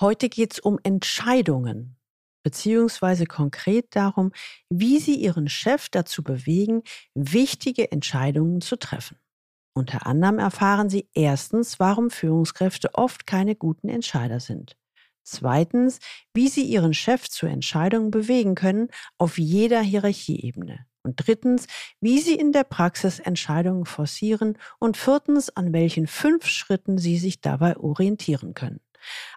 Heute 0.00 0.28
geht 0.28 0.54
es 0.54 0.58
um 0.58 0.78
Entscheidungen, 0.82 1.96
beziehungsweise 2.42 3.26
konkret 3.26 3.94
darum, 3.94 4.32
wie 4.68 4.98
Sie 4.98 5.14
Ihren 5.14 5.48
Chef 5.48 5.88
dazu 5.88 6.22
bewegen, 6.22 6.82
wichtige 7.14 7.92
Entscheidungen 7.92 8.60
zu 8.60 8.76
treffen. 8.76 9.18
Unter 9.72 10.06
anderem 10.06 10.38
erfahren 10.38 10.88
Sie 10.88 11.08
erstens, 11.14 11.80
warum 11.80 12.10
Führungskräfte 12.10 12.94
oft 12.94 13.26
keine 13.26 13.56
guten 13.56 13.88
Entscheider 13.88 14.40
sind. 14.40 14.76
Zweitens, 15.24 16.00
wie 16.34 16.48
Sie 16.48 16.64
Ihren 16.64 16.92
Chef 16.92 17.28
zu 17.28 17.46
Entscheidungen 17.46 18.10
bewegen 18.10 18.54
können 18.54 18.88
auf 19.16 19.38
jeder 19.38 19.80
Hierarchieebene. 19.80 20.86
Und 21.02 21.26
drittens, 21.26 21.66
wie 22.00 22.18
Sie 22.18 22.34
in 22.34 22.52
der 22.52 22.64
Praxis 22.64 23.18
Entscheidungen 23.20 23.84
forcieren. 23.84 24.58
Und 24.78 24.96
viertens, 24.96 25.50
an 25.50 25.72
welchen 25.72 26.06
fünf 26.06 26.46
Schritten 26.46 26.98
Sie 26.98 27.18
sich 27.18 27.40
dabei 27.40 27.76
orientieren 27.76 28.54
können. 28.54 28.80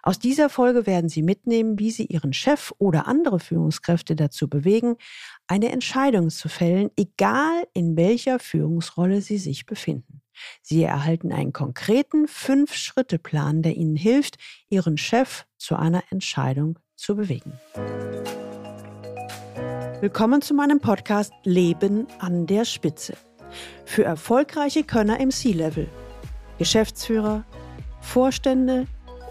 Aus 0.02 0.18
dieser 0.18 0.48
Folge 0.48 0.86
werden 0.86 1.08
Sie 1.08 1.22
mitnehmen, 1.22 1.78
wie 1.78 1.90
Sie 1.90 2.06
Ihren 2.06 2.32
Chef 2.32 2.72
oder 2.78 3.06
andere 3.06 3.40
Führungskräfte 3.40 4.16
dazu 4.16 4.48
bewegen, 4.48 4.96
eine 5.46 5.70
Entscheidung 5.70 6.30
zu 6.30 6.48
fällen, 6.48 6.90
egal 6.96 7.66
in 7.74 7.96
welcher 7.96 8.38
Führungsrolle 8.38 9.20
Sie 9.20 9.38
sich 9.38 9.66
befinden. 9.66 10.22
Sie 10.62 10.82
erhalten 10.82 11.32
einen 11.32 11.52
konkreten 11.52 12.28
Fünf-Schritte-Plan, 12.28 13.62
der 13.62 13.76
Ihnen 13.76 13.96
hilft, 13.96 14.36
Ihren 14.68 14.96
Chef 14.96 15.46
zu 15.56 15.76
einer 15.76 16.04
Entscheidung 16.10 16.78
zu 16.96 17.16
bewegen. 17.16 17.52
Willkommen 20.00 20.42
zu 20.42 20.54
meinem 20.54 20.78
Podcast 20.78 21.32
Leben 21.42 22.06
an 22.20 22.46
der 22.46 22.64
Spitze. 22.64 23.14
Für 23.84 24.04
erfolgreiche 24.04 24.84
Könner 24.84 25.18
im 25.18 25.30
C-Level, 25.30 25.88
Geschäftsführer, 26.58 27.44
Vorstände, 28.00 28.86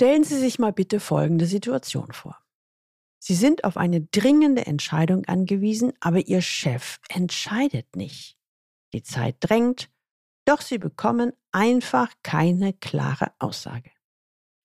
Stellen 0.00 0.24
Sie 0.24 0.38
sich 0.38 0.58
mal 0.58 0.72
bitte 0.72 0.98
folgende 0.98 1.44
Situation 1.44 2.10
vor. 2.12 2.38
Sie 3.18 3.34
sind 3.34 3.64
auf 3.64 3.76
eine 3.76 4.00
dringende 4.00 4.64
Entscheidung 4.64 5.26
angewiesen, 5.26 5.92
aber 6.00 6.26
Ihr 6.26 6.40
Chef 6.40 7.00
entscheidet 7.10 7.96
nicht. 7.96 8.38
Die 8.94 9.02
Zeit 9.02 9.36
drängt, 9.40 9.90
doch 10.46 10.62
Sie 10.62 10.78
bekommen 10.78 11.34
einfach 11.52 12.14
keine 12.22 12.72
klare 12.72 13.32
Aussage. 13.38 13.90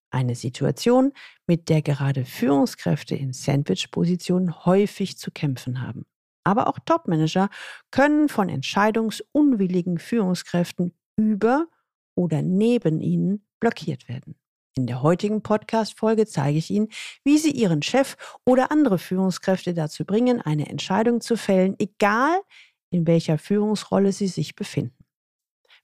Eine 0.09 0.35
Situation, 0.35 1.11
mit 1.47 1.67
der 1.67 1.81
gerade 1.81 2.23
Führungskräfte 2.23 3.17
in 3.17 3.33
Sandwich-Positionen 3.33 4.63
häufig 4.63 5.17
zu 5.17 5.31
kämpfen 5.31 5.81
haben. 5.81 6.05
Aber 6.45 6.67
auch 6.67 6.79
Topmanager 6.79 7.49
können 7.91 8.29
von 8.29 8.47
entscheidungsunwilligen 8.47 9.99
Führungskräften 9.99 10.93
über 11.17 11.67
oder 12.15 12.41
neben 12.41 13.01
ihnen 13.01 13.45
blockiert 13.59 14.07
werden. 14.07 14.37
In 14.77 14.87
der 14.87 15.01
heutigen 15.01 15.41
Podcast-Folge 15.41 16.25
zeige 16.25 16.57
ich 16.57 16.69
Ihnen, 16.69 16.89
wie 17.23 17.37
Sie 17.37 17.51
Ihren 17.51 17.81
Chef 17.81 18.17
oder 18.43 18.71
andere 18.71 18.97
Führungskräfte 18.97 19.73
dazu 19.73 20.03
bringen, 20.03 20.41
eine 20.41 20.67
Entscheidung 20.67 21.21
zu 21.21 21.37
fällen, 21.37 21.75
egal 21.79 22.41
in 22.89 23.07
welcher 23.07 23.37
Führungsrolle 23.37 24.11
Sie 24.11 24.27
sich 24.27 24.53
befinden. 24.53 25.05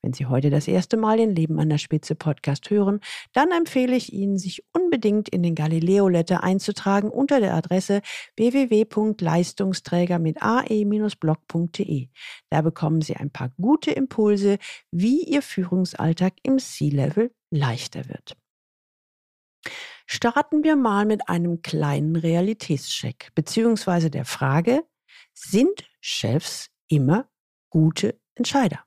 Wenn 0.02 0.12
Sie 0.12 0.26
heute 0.26 0.50
das 0.50 0.68
erste 0.68 0.98
Mal 0.98 1.18
den 1.18 1.34
Leben 1.34 1.58
an 1.60 1.70
der 1.70 1.78
Spitze 1.78 2.16
Podcast 2.16 2.70
hören, 2.70 3.00
dann 3.32 3.52
empfehle 3.52 3.96
ich 3.96 4.12
Ihnen, 4.12 4.38
sich 4.38 4.62
unbedingt 4.74 5.30
in 5.30 5.42
den 5.42 5.56
Galileo 5.56 6.10
Letter 6.10 6.44
einzutragen 6.44 7.10
unter 7.12 7.40
der 7.40 7.54
Adresse 7.54 8.02
www.leistungsträger 8.36 10.20
mit 10.20 10.42
ae-blog.de. 10.42 12.10
Da 12.50 12.62
bekommen 12.62 13.02
Sie 13.02 13.16
ein 13.16 13.30
paar 13.30 13.54
gute 13.62 13.92
Impulse, 13.92 14.58
wie 14.92 15.24
Ihr 15.24 15.44
Führungsalltag 15.44 16.34
im 16.44 16.60
C-Level 16.60 17.32
leichter 17.52 18.10
wird. 18.10 18.41
Starten 20.06 20.64
wir 20.64 20.76
mal 20.76 21.06
mit 21.06 21.30
einem 21.30 21.62
kleinen 21.62 22.16
Realitätscheck, 22.16 23.32
beziehungsweise 23.36 24.10
der 24.10 24.26
Frage, 24.26 24.86
sind 25.34 25.90
Chefs 26.02 26.70
immer 26.88 27.30
gute 27.70 28.20
Entscheider? 28.36 28.84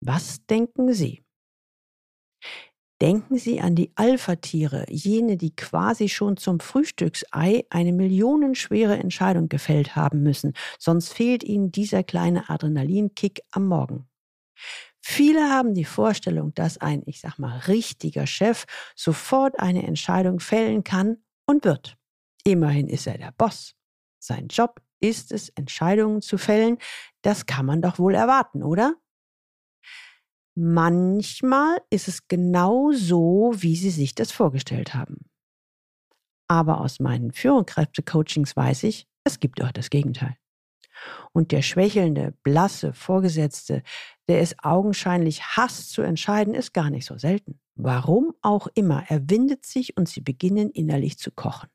Was 0.00 0.44
denken 0.46 0.92
Sie? 0.92 1.24
Denken 3.02 3.36
Sie 3.36 3.60
an 3.60 3.74
die 3.74 3.92
Alpha-Tiere, 3.94 4.86
jene, 4.88 5.36
die 5.36 5.54
quasi 5.54 6.08
schon 6.08 6.38
zum 6.38 6.60
Frühstücksei 6.60 7.66
eine 7.68 7.92
millionenschwere 7.92 8.96
Entscheidung 8.96 9.50
gefällt 9.50 9.96
haben 9.96 10.22
müssen, 10.22 10.54
sonst 10.78 11.12
fehlt 11.12 11.44
ihnen 11.44 11.72
dieser 11.72 12.02
kleine 12.02 12.48
Adrenalinkick 12.48 13.42
am 13.50 13.66
Morgen. 13.66 14.08
Viele 15.08 15.50
haben 15.50 15.72
die 15.72 15.84
Vorstellung, 15.84 16.52
dass 16.54 16.78
ein, 16.78 17.04
ich 17.06 17.20
sag 17.20 17.38
mal, 17.38 17.58
richtiger 17.68 18.26
Chef 18.26 18.64
sofort 18.96 19.56
eine 19.60 19.86
Entscheidung 19.86 20.40
fällen 20.40 20.82
kann 20.82 21.18
und 21.46 21.64
wird. 21.64 21.96
Immerhin 22.42 22.88
ist 22.88 23.06
er 23.06 23.16
der 23.16 23.30
Boss. 23.30 23.76
Sein 24.18 24.48
Job 24.48 24.82
ist 24.98 25.30
es, 25.30 25.48
Entscheidungen 25.50 26.22
zu 26.22 26.38
fällen. 26.38 26.78
Das 27.22 27.46
kann 27.46 27.66
man 27.66 27.82
doch 27.82 28.00
wohl 28.00 28.16
erwarten, 28.16 28.64
oder? 28.64 28.96
Manchmal 30.56 31.78
ist 31.88 32.08
es 32.08 32.26
genau 32.26 32.90
so, 32.90 33.52
wie 33.54 33.76
Sie 33.76 33.90
sich 33.90 34.16
das 34.16 34.32
vorgestellt 34.32 34.92
haben. 34.92 35.30
Aber 36.48 36.80
aus 36.80 36.98
meinen 36.98 37.30
Führungskräfte-Coachings 37.30 38.56
weiß 38.56 38.82
ich, 38.82 39.06
es 39.22 39.38
gibt 39.38 39.62
auch 39.62 39.70
das 39.70 39.88
Gegenteil. 39.88 40.36
Und 41.32 41.52
der 41.52 41.62
schwächelnde, 41.62 42.34
blasse 42.42 42.92
Vorgesetzte, 42.92 43.82
der 44.28 44.40
es 44.40 44.56
augenscheinlich 44.62 45.42
hasst 45.42 45.90
zu 45.90 46.02
entscheiden, 46.02 46.54
ist 46.54 46.72
gar 46.72 46.90
nicht 46.90 47.06
so 47.06 47.18
selten. 47.18 47.60
Warum 47.74 48.32
auch 48.42 48.68
immer, 48.74 49.04
er 49.08 49.28
windet 49.28 49.66
sich 49.66 49.96
und 49.96 50.08
sie 50.08 50.20
beginnen 50.20 50.70
innerlich 50.70 51.18
zu 51.18 51.30
kochen. 51.30 51.68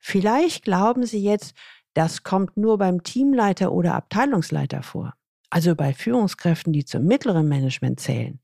Vielleicht 0.00 0.64
glauben 0.64 1.06
Sie 1.06 1.22
jetzt, 1.22 1.54
das 1.94 2.22
kommt 2.22 2.56
nur 2.56 2.78
beim 2.78 3.02
Teamleiter 3.02 3.72
oder 3.72 3.94
Abteilungsleiter 3.94 4.82
vor, 4.82 5.14
also 5.48 5.74
bei 5.74 5.94
Führungskräften, 5.94 6.72
die 6.72 6.84
zum 6.84 7.04
mittleren 7.04 7.48
Management 7.48 8.00
zählen. 8.00 8.40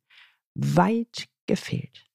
Weit 0.54 1.27
gefehlt. 1.47 2.06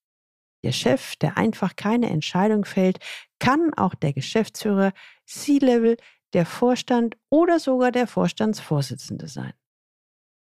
Der 0.63 0.71
Chef, 0.71 1.15
der 1.17 1.37
einfach 1.37 1.75
keine 1.75 2.09
Entscheidung 2.09 2.65
fällt, 2.65 2.97
kann 3.37 3.71
auch 3.75 3.93
der 3.93 4.13
Geschäftsführer 4.13 4.93
C-Level 5.25 5.97
der 6.35 6.45
Vorstand 6.45 7.17
oder 7.29 7.61
sogar 7.61 7.93
der 7.93 8.07
Vorstandsvorsitzende 8.07 9.29
sein. 9.29 9.53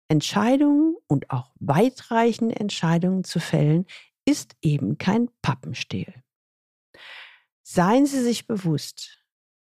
Entscheidungen 0.09 0.97
und 1.07 1.31
auch 1.31 1.53
weitreichende 1.61 2.57
Entscheidungen 2.57 3.23
zu 3.23 3.39
fällen, 3.39 3.87
ist 4.25 4.57
eben 4.63 4.97
kein 4.97 5.29
Pappenstiel. 5.43 6.23
Seien 7.63 8.07
Sie 8.07 8.23
sich 8.23 8.47
bewusst, 8.47 9.23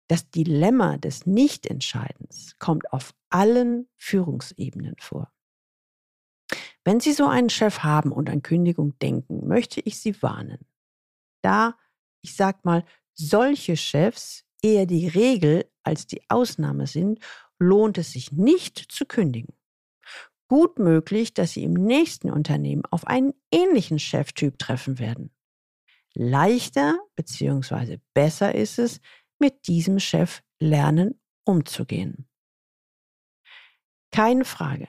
das 0.09 0.29
Dilemma 0.29 0.99
des 0.99 1.25
Nichtentscheidens 1.25 2.57
kommt 2.59 2.93
auf 2.93 3.15
allen 3.31 3.89
Führungsebenen 3.97 4.97
vor. 4.99 5.33
Wenn 6.85 7.01
Sie 7.01 7.13
so 7.13 7.29
einen 7.29 7.49
Chef 7.49 7.79
haben 7.79 8.13
und 8.13 8.29
an 8.29 8.43
Kündigung 8.43 8.99
denken, 8.99 9.49
möchte 9.49 9.81
ich 9.81 9.99
Sie 10.01 10.21
warnen. 10.23 10.67
Da, 11.43 11.79
ich 12.21 12.37
sag 12.37 12.65
mal, 12.67 12.85
solche 13.15 13.79
Chefs 13.79 14.45
eher 14.63 14.87
die 14.87 15.09
Regel 15.09 15.71
als 15.83 16.07
die 16.07 16.23
Ausnahme 16.29 16.87
sind, 16.87 17.21
lohnt 17.59 17.99
es 17.99 18.13
sich 18.13 18.33
nicht 18.33 18.79
zu 18.79 19.07
kündigen. 19.07 19.55
Gut 20.49 20.79
möglich, 20.79 21.33
dass 21.35 21.53
Sie 21.53 21.63
im 21.63 21.75
nächsten 21.75 22.31
Unternehmen 22.31 22.83
auf 22.91 23.07
einen 23.07 23.35
ähnlichen 23.53 23.99
Cheftyp 23.99 24.59
treffen 24.59 24.99
werden. 24.99 25.31
Leichter 26.15 26.99
bzw. 27.15 27.99
besser 28.15 28.55
ist 28.55 28.79
es, 28.79 29.01
mit 29.39 29.69
diesem 29.69 30.01
Chef 30.01 30.43
lernen 30.59 31.21
umzugehen. 31.45 32.29
Keine 34.11 34.45
Frage. 34.45 34.89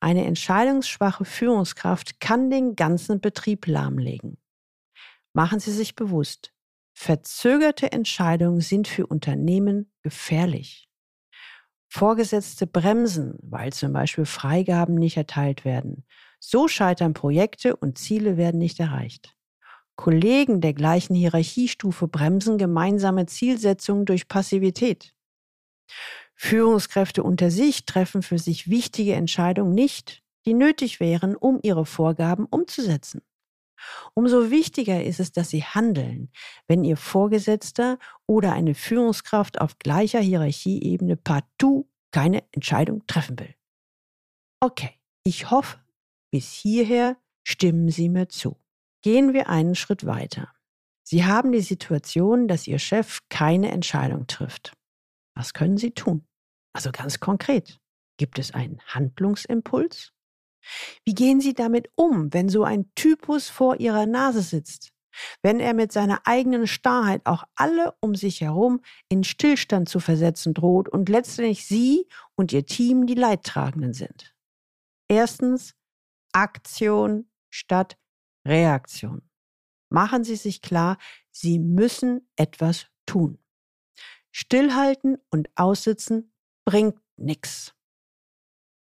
Eine 0.00 0.24
entscheidungsschwache 0.24 1.24
Führungskraft 1.24 2.20
kann 2.20 2.50
den 2.50 2.76
ganzen 2.76 3.20
Betrieb 3.20 3.66
lahmlegen. 3.66 4.36
Machen 5.32 5.60
Sie 5.60 5.72
sich 5.72 5.94
bewusst, 5.94 6.52
Verzögerte 6.98 7.92
Entscheidungen 7.92 8.62
sind 8.62 8.88
für 8.88 9.06
Unternehmen 9.06 9.92
gefährlich. 10.02 10.88
Vorgesetzte 11.88 12.66
bremsen, 12.66 13.38
weil 13.42 13.72
zum 13.74 13.92
Beispiel 13.92 14.24
Freigaben 14.24 14.94
nicht 14.94 15.18
erteilt 15.18 15.66
werden. 15.66 16.06
So 16.40 16.68
scheitern 16.68 17.12
Projekte 17.12 17.76
und 17.76 17.98
Ziele 17.98 18.38
werden 18.38 18.58
nicht 18.58 18.80
erreicht. 18.80 19.36
Kollegen 19.94 20.62
der 20.62 20.72
gleichen 20.72 21.14
Hierarchiestufe 21.14 22.08
bremsen 22.08 22.56
gemeinsame 22.56 23.26
Zielsetzungen 23.26 24.06
durch 24.06 24.26
Passivität. 24.26 25.14
Führungskräfte 26.34 27.22
unter 27.22 27.50
sich 27.50 27.84
treffen 27.84 28.22
für 28.22 28.38
sich 28.38 28.70
wichtige 28.70 29.14
Entscheidungen 29.14 29.74
nicht, 29.74 30.22
die 30.46 30.54
nötig 30.54 30.98
wären, 30.98 31.36
um 31.36 31.60
ihre 31.62 31.84
Vorgaben 31.84 32.46
umzusetzen. 32.46 33.20
Umso 34.14 34.50
wichtiger 34.50 35.02
ist 35.02 35.20
es, 35.20 35.32
dass 35.32 35.50
Sie 35.50 35.62
handeln, 35.62 36.30
wenn 36.66 36.84
Ihr 36.84 36.96
Vorgesetzter 36.96 37.98
oder 38.26 38.52
eine 38.52 38.74
Führungskraft 38.74 39.60
auf 39.60 39.78
gleicher 39.78 40.20
Hierarchieebene 40.20 41.16
partout 41.16 41.88
keine 42.12 42.44
Entscheidung 42.52 43.06
treffen 43.06 43.38
will. 43.38 43.54
Okay, 44.60 44.98
ich 45.24 45.50
hoffe, 45.50 45.78
bis 46.32 46.52
hierher 46.52 47.16
stimmen 47.46 47.90
Sie 47.90 48.08
mir 48.08 48.28
zu. 48.28 48.56
Gehen 49.02 49.34
wir 49.34 49.48
einen 49.48 49.74
Schritt 49.74 50.06
weiter. 50.06 50.52
Sie 51.02 51.24
haben 51.24 51.52
die 51.52 51.60
Situation, 51.60 52.48
dass 52.48 52.66
Ihr 52.66 52.78
Chef 52.78 53.20
keine 53.28 53.70
Entscheidung 53.70 54.26
trifft. 54.26 54.72
Was 55.36 55.52
können 55.52 55.76
Sie 55.76 55.92
tun? 55.92 56.26
Also 56.72 56.90
ganz 56.90 57.20
konkret. 57.20 57.78
Gibt 58.18 58.38
es 58.38 58.52
einen 58.52 58.80
Handlungsimpuls? 58.86 60.15
Wie 61.04 61.14
gehen 61.14 61.40
Sie 61.40 61.54
damit 61.54 61.90
um, 61.94 62.32
wenn 62.32 62.48
so 62.48 62.64
ein 62.64 62.90
Typus 62.94 63.48
vor 63.48 63.80
Ihrer 63.80 64.06
Nase 64.06 64.42
sitzt? 64.42 64.92
Wenn 65.42 65.60
er 65.60 65.72
mit 65.72 65.92
seiner 65.92 66.26
eigenen 66.26 66.66
Starrheit 66.66 67.22
auch 67.24 67.44
alle 67.54 67.94
um 68.00 68.14
sich 68.14 68.42
herum 68.42 68.82
in 69.08 69.24
Stillstand 69.24 69.88
zu 69.88 69.98
versetzen 69.98 70.52
droht 70.52 70.88
und 70.88 71.08
letztendlich 71.08 71.66
Sie 71.66 72.06
und 72.34 72.52
Ihr 72.52 72.66
Team 72.66 73.06
die 73.06 73.14
Leidtragenden 73.14 73.94
sind. 73.94 74.34
Erstens 75.08 75.74
Aktion 76.32 77.30
statt 77.50 77.96
Reaktion. 78.46 79.22
Machen 79.88 80.24
Sie 80.24 80.36
sich 80.36 80.60
klar, 80.60 80.98
Sie 81.30 81.58
müssen 81.58 82.28
etwas 82.36 82.86
tun. 83.06 83.38
Stillhalten 84.32 85.16
und 85.30 85.48
aussitzen 85.54 86.34
bringt 86.66 87.00
nichts. 87.16 87.74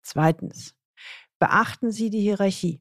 Zweitens, 0.03 0.75
beachten 1.45 1.93
Sie 1.93 2.09
die 2.09 2.23
Hierarchie. 2.23 2.81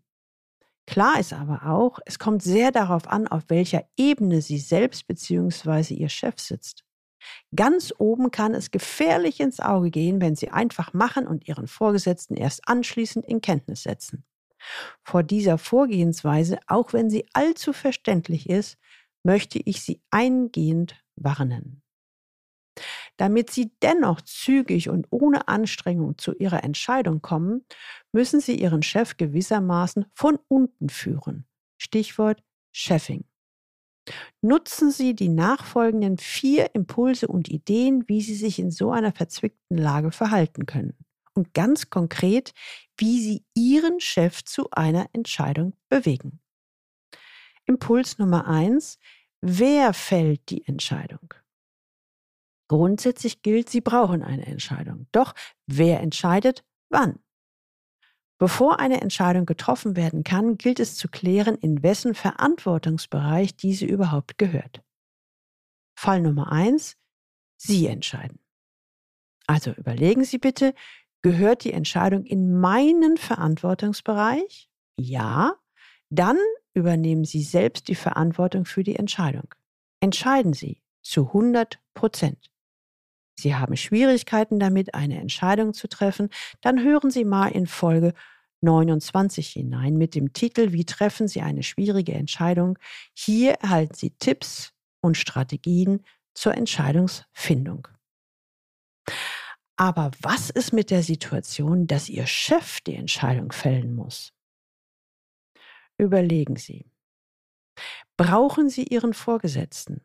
Klar 0.88 1.20
ist 1.20 1.34
aber 1.34 1.66
auch, 1.66 2.00
es 2.06 2.18
kommt 2.18 2.42
sehr 2.42 2.72
darauf 2.72 3.10
an, 3.10 3.28
auf 3.28 3.44
welcher 3.50 3.84
Ebene 3.98 4.42
Sie 4.42 4.58
selbst 4.58 5.06
bzw. 5.06 5.94
Ihr 5.94 6.08
Chef 6.08 6.40
sitzt. 6.40 6.86
Ganz 7.54 7.94
oben 7.98 8.32
kann 8.32 8.54
es 8.54 8.72
gefährlich 8.72 9.42
ins 9.42 9.60
Auge 9.60 9.92
gehen, 9.92 10.22
wenn 10.22 10.38
Sie 10.38 10.50
einfach 10.50 10.94
machen 10.94 11.28
und 11.28 11.46
Ihren 11.46 11.68
Vorgesetzten 11.68 12.38
erst 12.38 12.66
anschließend 12.66 13.26
in 13.26 13.42
Kenntnis 13.42 13.84
setzen. 13.84 14.24
Vor 15.04 15.24
dieser 15.24 15.58
Vorgehensweise, 15.58 16.60
auch 16.68 16.94
wenn 16.94 17.10
sie 17.10 17.26
allzu 17.34 17.74
verständlich 17.74 18.50
ist, 18.50 18.78
möchte 19.24 19.60
ich 19.60 19.82
Sie 19.82 20.02
eingehend 20.10 20.96
warnen. 21.18 21.83
Damit 23.18 23.52
Sie 23.52 23.72
dennoch 23.82 24.22
zügig 24.22 24.90
und 24.90 25.08
ohne 25.12 25.48
Anstrengung 25.48 26.18
zu 26.18 26.34
Ihrer 26.34 26.64
Entscheidung 26.64 27.22
kommen, 27.22 27.66
müssen 28.12 28.40
Sie 28.40 28.60
Ihren 28.60 28.82
Chef 28.82 29.18
gewissermaßen 29.18 30.06
von 30.14 30.40
unten 30.48 30.90
führen. 30.90 31.46
Stichwort 31.78 32.44
Chefing. 32.72 33.26
Nutzen 34.42 34.92
Sie 34.92 35.16
die 35.16 35.30
nachfolgenden 35.30 36.18
vier 36.18 36.74
Impulse 36.74 37.28
und 37.28 37.50
Ideen, 37.50 38.08
wie 38.08 38.22
Sie 38.22 38.36
sich 38.36 38.60
in 38.60 38.72
so 38.72 38.92
einer 38.92 39.14
verzwickten 39.14 39.78
Lage 39.78 40.12
verhalten 40.12 40.66
können. 40.66 40.98
Und 41.36 41.54
ganz 41.54 41.90
konkret, 41.90 42.54
wie 42.98 43.22
Sie 43.22 43.46
Ihren 43.54 44.00
Chef 44.00 44.44
zu 44.44 44.70
einer 44.72 45.08
Entscheidung 45.14 45.74
bewegen. 45.90 46.42
Impuls 47.66 48.18
Nummer 48.18 48.48
eins: 48.48 49.00
Wer 49.42 49.94
fällt 49.94 50.50
die 50.50 50.66
Entscheidung? 50.68 51.34
Grundsätzlich 52.68 53.42
gilt, 53.42 53.70
Sie 53.70 53.82
brauchen 53.82 54.24
eine 54.24 54.46
Entscheidung. 54.46 55.08
Doch 55.12 55.34
wer 55.68 56.00
entscheidet 56.00 56.64
wann? 56.90 57.20
Bevor 58.40 58.80
eine 58.80 59.02
Entscheidung 59.02 59.46
getroffen 59.46 59.96
werden 59.96 60.24
kann, 60.24 60.58
gilt 60.58 60.80
es 60.80 60.96
zu 60.96 61.08
klären, 61.08 61.56
in 61.56 61.84
wessen 61.84 62.14
Verantwortungsbereich 62.14 63.56
diese 63.56 63.86
überhaupt 63.86 64.38
gehört. 64.38 64.84
Fall 65.96 66.22
Nummer 66.22 66.52
eins: 66.52 66.98
Sie 67.58 67.88
entscheiden. 67.88 68.40
Also 69.48 69.72
überlegen 69.72 70.24
Sie 70.24 70.38
bitte, 70.38 70.74
gehört 71.22 71.64
die 71.64 71.74
Entscheidung 71.74 72.26
in 72.26 72.60
meinen 72.60 73.18
Verantwortungsbereich? 73.18 74.70
Ja. 74.98 75.56
Dann 76.10 76.38
übernehmen 76.74 77.26
Sie 77.26 77.42
selbst 77.42 77.88
die 77.88 77.96
Verantwortung 77.96 78.66
für 78.66 78.84
die 78.84 78.96
Entscheidung. 78.96 79.54
Entscheiden 80.00 80.54
Sie 80.54 80.82
zu 81.02 81.28
100 81.28 81.80
Prozent. 81.94 82.53
Sie 83.36 83.56
haben 83.56 83.76
Schwierigkeiten 83.76 84.60
damit, 84.60 84.94
eine 84.94 85.20
Entscheidung 85.20 85.74
zu 85.74 85.88
treffen, 85.88 86.30
dann 86.62 86.84
hören 86.84 87.12
Sie 87.12 87.26
mal 87.26 87.48
in 87.48 87.68
Folge 87.68 88.14
29 88.62 89.50
hinein 89.50 89.98
mit 89.98 90.16
dem 90.16 90.34
Titel 90.34 90.72
Wie 90.72 90.86
treffen 90.86 91.28
Sie 91.28 91.42
eine 91.42 91.64
schwierige 91.64 92.14
Entscheidung? 92.14 92.80
Hier 93.14 93.54
erhalten 93.54 93.96
Sie 93.96 94.12
Tipps 94.12 94.74
und 95.02 95.18
Strategien 95.18 96.04
zur 96.34 96.56
Entscheidungsfindung. 96.56 97.88
Aber 99.76 100.12
was 100.22 100.50
ist 100.50 100.72
mit 100.72 100.92
der 100.92 101.04
Situation, 101.04 101.88
dass 101.88 102.10
Ihr 102.10 102.28
Chef 102.28 102.80
die 102.82 102.96
Entscheidung 102.96 103.52
fällen 103.52 103.96
muss? 103.96 104.34
Überlegen 105.98 106.56
Sie. 106.56 106.86
Brauchen 108.18 108.70
Sie 108.70 108.84
Ihren 108.84 109.14
Vorgesetzten? 109.14 110.02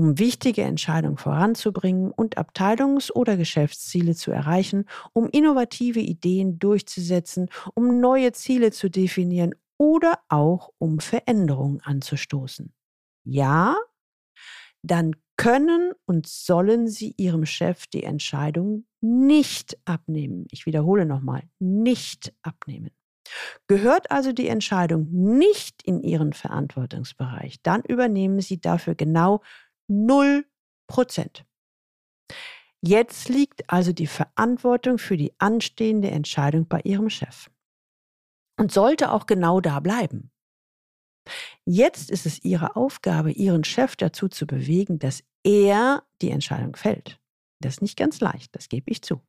Um 0.00 0.18
wichtige 0.18 0.62
Entscheidungen 0.62 1.18
voranzubringen 1.18 2.10
und 2.10 2.38
Abteilungs- 2.38 3.12
oder 3.12 3.36
Geschäftsziele 3.36 4.14
zu 4.14 4.30
erreichen, 4.30 4.86
um 5.12 5.28
innovative 5.28 6.00
Ideen 6.00 6.58
durchzusetzen, 6.58 7.50
um 7.74 8.00
neue 8.00 8.32
Ziele 8.32 8.72
zu 8.72 8.88
definieren 8.88 9.54
oder 9.76 10.18
auch 10.30 10.70
um 10.78 11.00
Veränderungen 11.00 11.82
anzustoßen. 11.82 12.72
Ja, 13.24 13.76
dann 14.82 15.16
können 15.36 15.92
und 16.06 16.26
sollen 16.26 16.88
Sie 16.88 17.12
Ihrem 17.18 17.44
Chef 17.44 17.86
die 17.86 18.04
Entscheidung 18.04 18.86
nicht 19.02 19.76
abnehmen. 19.84 20.46
Ich 20.50 20.64
wiederhole 20.64 21.04
nochmal, 21.04 21.42
nicht 21.58 22.32
abnehmen. 22.40 22.90
Gehört 23.66 24.10
also 24.10 24.32
die 24.32 24.48
Entscheidung 24.48 25.08
nicht 25.10 25.82
in 25.82 26.00
Ihren 26.00 26.32
Verantwortungsbereich, 26.32 27.60
dann 27.62 27.82
übernehmen 27.82 28.40
Sie 28.40 28.62
dafür 28.62 28.94
genau 28.94 29.42
Null 29.92 30.46
Prozent. 30.86 31.44
Jetzt 32.80 33.28
liegt 33.28 33.68
also 33.68 33.92
die 33.92 34.06
Verantwortung 34.06 34.98
für 34.98 35.16
die 35.16 35.34
anstehende 35.38 36.12
Entscheidung 36.12 36.68
bei 36.68 36.80
Ihrem 36.84 37.10
Chef. 37.10 37.50
Und 38.56 38.70
sollte 38.70 39.10
auch 39.10 39.26
genau 39.26 39.60
da 39.60 39.80
bleiben. 39.80 40.30
Jetzt 41.64 42.08
ist 42.08 42.24
es 42.24 42.44
Ihre 42.44 42.76
Aufgabe, 42.76 43.32
Ihren 43.32 43.64
Chef 43.64 43.96
dazu 43.96 44.28
zu 44.28 44.46
bewegen, 44.46 45.00
dass 45.00 45.24
er 45.42 46.06
die 46.22 46.30
Entscheidung 46.30 46.76
fällt. 46.76 47.20
Das 47.60 47.74
ist 47.74 47.82
nicht 47.82 47.98
ganz 47.98 48.20
leicht, 48.20 48.54
das 48.54 48.68
gebe 48.68 48.92
ich 48.92 49.02
zu. 49.02 49.20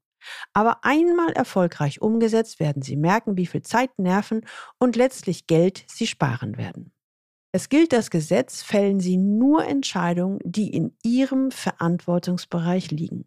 Aber 0.54 0.86
einmal 0.86 1.32
erfolgreich 1.32 2.04
umgesetzt, 2.04 2.60
werden 2.60 2.84
Sie 2.84 2.98
merken, 2.98 3.36
wie 3.36 3.48
viel 3.48 3.64
Zeit, 3.64 3.98
Nerven 3.98 4.46
und 4.78 4.96
letztlich 4.96 5.48
Geld 5.48 5.86
Sie 5.88 6.06
sparen 6.06 6.58
werden. 6.58 6.94
Es 7.54 7.68
gilt 7.68 7.92
das 7.92 8.10
Gesetz, 8.10 8.64
fällen 8.64 9.02
Sie 9.02 9.18
nur 9.18 9.66
Entscheidungen, 9.66 10.40
die 10.44 10.74
in 10.74 10.96
Ihrem 11.04 11.52
Verantwortungsbereich 11.52 12.92
liegen. 12.92 13.26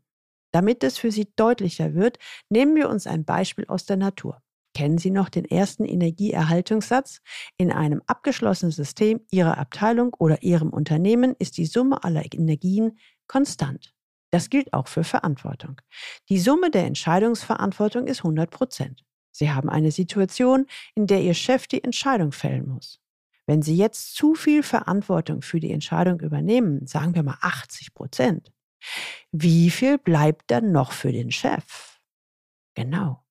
Damit 0.51 0.83
es 0.83 0.97
für 0.97 1.11
Sie 1.11 1.29
deutlicher 1.37 1.95
wird, 1.95 2.19
nehmen 2.49 2.75
wir 2.75 2.89
uns 2.89 3.07
ein 3.07 3.27
Beispiel 3.27 3.67
aus 3.69 3.85
der 3.85 3.99
Natur. 3.99 4.41
Kennen 4.75 4.97
Sie 4.97 5.11
noch 5.11 5.29
den 5.29 5.45
ersten 5.45 5.85
Energieerhaltungssatz? 5.85 7.21
In 7.59 7.71
einem 7.71 8.03
abgeschlossenen 8.07 8.73
System 8.73 9.21
Ihrer 9.31 9.59
Abteilung 9.59 10.15
oder 10.15 10.43
Ihrem 10.43 10.71
Unternehmen 10.71 11.37
ist 11.39 11.59
die 11.59 11.67
Summe 11.67 12.03
aller 12.03 12.25
Energien 12.33 12.99
konstant. 13.27 13.95
Das 14.31 14.49
gilt 14.49 14.73
auch 14.73 14.89
für 14.89 15.05
Verantwortung. 15.05 15.81
Die 16.29 16.39
Summe 16.39 16.71
der 16.71 16.87
Entscheidungsverantwortung 16.87 18.07
ist 18.07 18.21
100 18.21 18.51
Prozent. 18.51 19.05
Sie 19.33 19.51
haben 19.51 19.69
eine 19.69 19.93
Situation, 19.93 20.67
in 20.95 21.07
der 21.07 21.21
Ihr 21.21 21.35
Chef 21.35 21.67
die 21.67 21.85
Entscheidung 21.85 22.33
fällen 22.33 22.69
muss. 22.69 23.04
Wenn 23.47 23.63
Sie 23.63 23.77
jetzt 23.77 24.15
zu 24.15 24.35
viel 24.35 24.63
Verantwortung 24.63 25.43
für 25.43 25.61
die 25.61 25.73
Entscheidung 25.73 26.21
übernehmen, 26.21 26.87
sagen 26.87 27.15
wir 27.15 27.23
mal 27.23 27.39
80 27.41 27.95
Prozent, 27.95 28.53
wie 29.33 29.71
viel 29.71 29.99
bleibt 29.99 30.51
dann 30.51 30.73
noch 30.73 30.93
für 30.93 31.13
den 31.13 31.31
Chef? 31.31 32.01
Genau, 32.75 33.25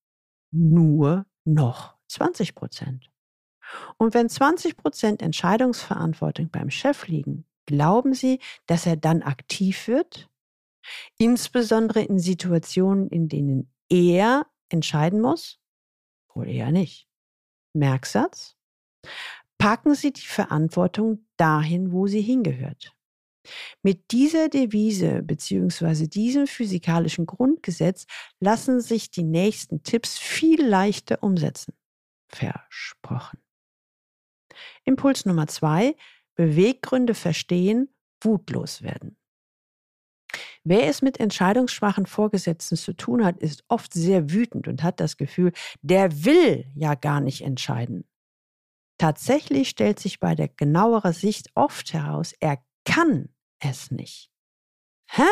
nur 0.52 1.26
noch 1.44 1.96
20 2.08 2.54
Prozent. 2.54 3.10
Und 3.96 4.14
wenn 4.14 4.28
20 4.28 4.76
Prozent 4.76 5.22
Entscheidungsverantwortung 5.22 6.50
beim 6.50 6.70
Chef 6.70 7.06
liegen, 7.08 7.44
glauben 7.66 8.14
Sie, 8.14 8.40
dass 8.66 8.86
er 8.86 8.96
dann 8.96 9.22
aktiv 9.22 9.88
wird? 9.88 10.28
Insbesondere 11.18 12.02
in 12.02 12.18
Situationen, 12.18 13.08
in 13.08 13.28
denen 13.28 13.72
er 13.88 14.46
entscheiden 14.68 15.20
muss? 15.20 15.58
Wohl 16.34 16.48
eher 16.48 16.72
nicht. 16.72 17.08
Merksatz? 17.72 18.56
Packen 19.64 19.94
Sie 19.94 20.12
die 20.12 20.20
Verantwortung 20.20 21.26
dahin, 21.38 21.90
wo 21.90 22.06
sie 22.06 22.20
hingehört. 22.20 22.92
Mit 23.82 24.10
dieser 24.10 24.50
Devise 24.50 25.22
bzw. 25.22 26.06
diesem 26.06 26.46
physikalischen 26.46 27.24
Grundgesetz 27.24 28.04
lassen 28.40 28.82
sich 28.82 29.10
die 29.10 29.22
nächsten 29.22 29.82
Tipps 29.82 30.18
viel 30.18 30.62
leichter 30.62 31.22
umsetzen. 31.22 31.72
Versprochen. 32.28 33.38
Impuls 34.84 35.24
Nummer 35.24 35.46
zwei, 35.46 35.96
Beweggründe 36.34 37.14
verstehen, 37.14 37.88
wutlos 38.22 38.82
werden. 38.82 39.16
Wer 40.62 40.88
es 40.88 41.00
mit 41.00 41.18
entscheidungsschwachen 41.18 42.04
Vorgesetzten 42.04 42.76
zu 42.76 42.92
tun 42.92 43.24
hat, 43.24 43.38
ist 43.38 43.64
oft 43.68 43.94
sehr 43.94 44.30
wütend 44.30 44.68
und 44.68 44.82
hat 44.82 45.00
das 45.00 45.16
Gefühl, 45.16 45.52
der 45.80 46.26
will 46.26 46.70
ja 46.74 46.94
gar 46.96 47.22
nicht 47.22 47.40
entscheiden. 47.40 48.04
Tatsächlich 48.98 49.68
stellt 49.68 49.98
sich 49.98 50.20
bei 50.20 50.34
der 50.34 50.48
genaueren 50.48 51.12
Sicht 51.12 51.50
oft 51.54 51.92
heraus, 51.92 52.32
er 52.40 52.64
kann 52.84 53.34
es 53.58 53.90
nicht. 53.90 54.30
Hä? 55.10 55.26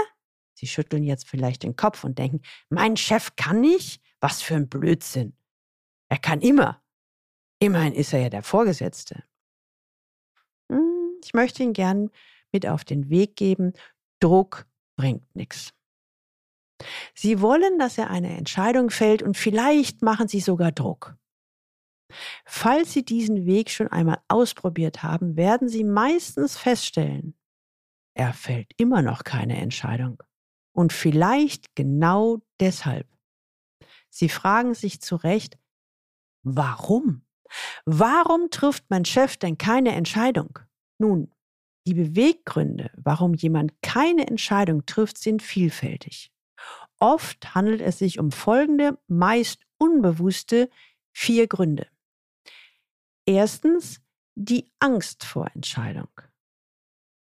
Sie 0.54 0.66
schütteln 0.66 1.04
jetzt 1.04 1.28
vielleicht 1.28 1.62
den 1.62 1.76
Kopf 1.76 2.04
und 2.04 2.18
denken, 2.18 2.40
mein 2.68 2.96
Chef 2.96 3.34
kann 3.36 3.60
nicht? 3.60 4.02
Was 4.20 4.42
für 4.42 4.54
ein 4.54 4.68
Blödsinn. 4.68 5.36
Er 6.08 6.18
kann 6.18 6.40
immer. 6.40 6.82
Immerhin 7.58 7.94
ist 7.94 8.12
er 8.12 8.20
ja 8.20 8.28
der 8.28 8.42
Vorgesetzte. 8.42 9.24
Hm, 10.70 11.20
ich 11.24 11.34
möchte 11.34 11.62
Ihnen 11.62 11.72
gern 11.72 12.10
mit 12.52 12.66
auf 12.66 12.84
den 12.84 13.08
Weg 13.10 13.36
geben, 13.36 13.72
Druck 14.20 14.66
bringt 14.96 15.34
nichts. 15.34 15.72
Sie 17.14 17.40
wollen, 17.40 17.78
dass 17.78 17.98
er 17.98 18.10
eine 18.10 18.36
Entscheidung 18.36 18.90
fällt 18.90 19.22
und 19.22 19.36
vielleicht 19.36 20.02
machen 20.02 20.28
Sie 20.28 20.40
sogar 20.40 20.72
Druck. 20.72 21.16
Falls 22.44 22.92
Sie 22.92 23.04
diesen 23.04 23.46
Weg 23.46 23.70
schon 23.70 23.88
einmal 23.88 24.18
ausprobiert 24.28 25.02
haben, 25.02 25.36
werden 25.36 25.68
Sie 25.68 25.84
meistens 25.84 26.56
feststellen, 26.56 27.34
er 28.14 28.32
fällt 28.32 28.72
immer 28.76 29.02
noch 29.02 29.24
keine 29.24 29.58
Entscheidung. 29.58 30.22
Und 30.74 30.92
vielleicht 30.92 31.74
genau 31.74 32.38
deshalb. 32.60 33.06
Sie 34.08 34.28
fragen 34.28 34.74
sich 34.74 35.00
zu 35.00 35.16
Recht, 35.16 35.58
warum? 36.42 37.24
Warum 37.84 38.50
trifft 38.50 38.84
mein 38.88 39.04
Chef 39.04 39.36
denn 39.36 39.58
keine 39.58 39.92
Entscheidung? 39.92 40.58
Nun, 40.98 41.32
die 41.86 41.94
Beweggründe, 41.94 42.90
warum 42.96 43.34
jemand 43.34 43.72
keine 43.82 44.26
Entscheidung 44.26 44.86
trifft, 44.86 45.18
sind 45.18 45.42
vielfältig. 45.42 46.30
Oft 46.98 47.54
handelt 47.54 47.80
es 47.80 47.98
sich 47.98 48.18
um 48.18 48.30
folgende, 48.30 48.98
meist 49.08 49.66
unbewusste 49.78 50.70
vier 51.10 51.48
Gründe. 51.48 51.88
Erstens 53.26 54.00
die 54.34 54.70
Angst 54.80 55.24
vor 55.24 55.48
Entscheidung. 55.54 56.08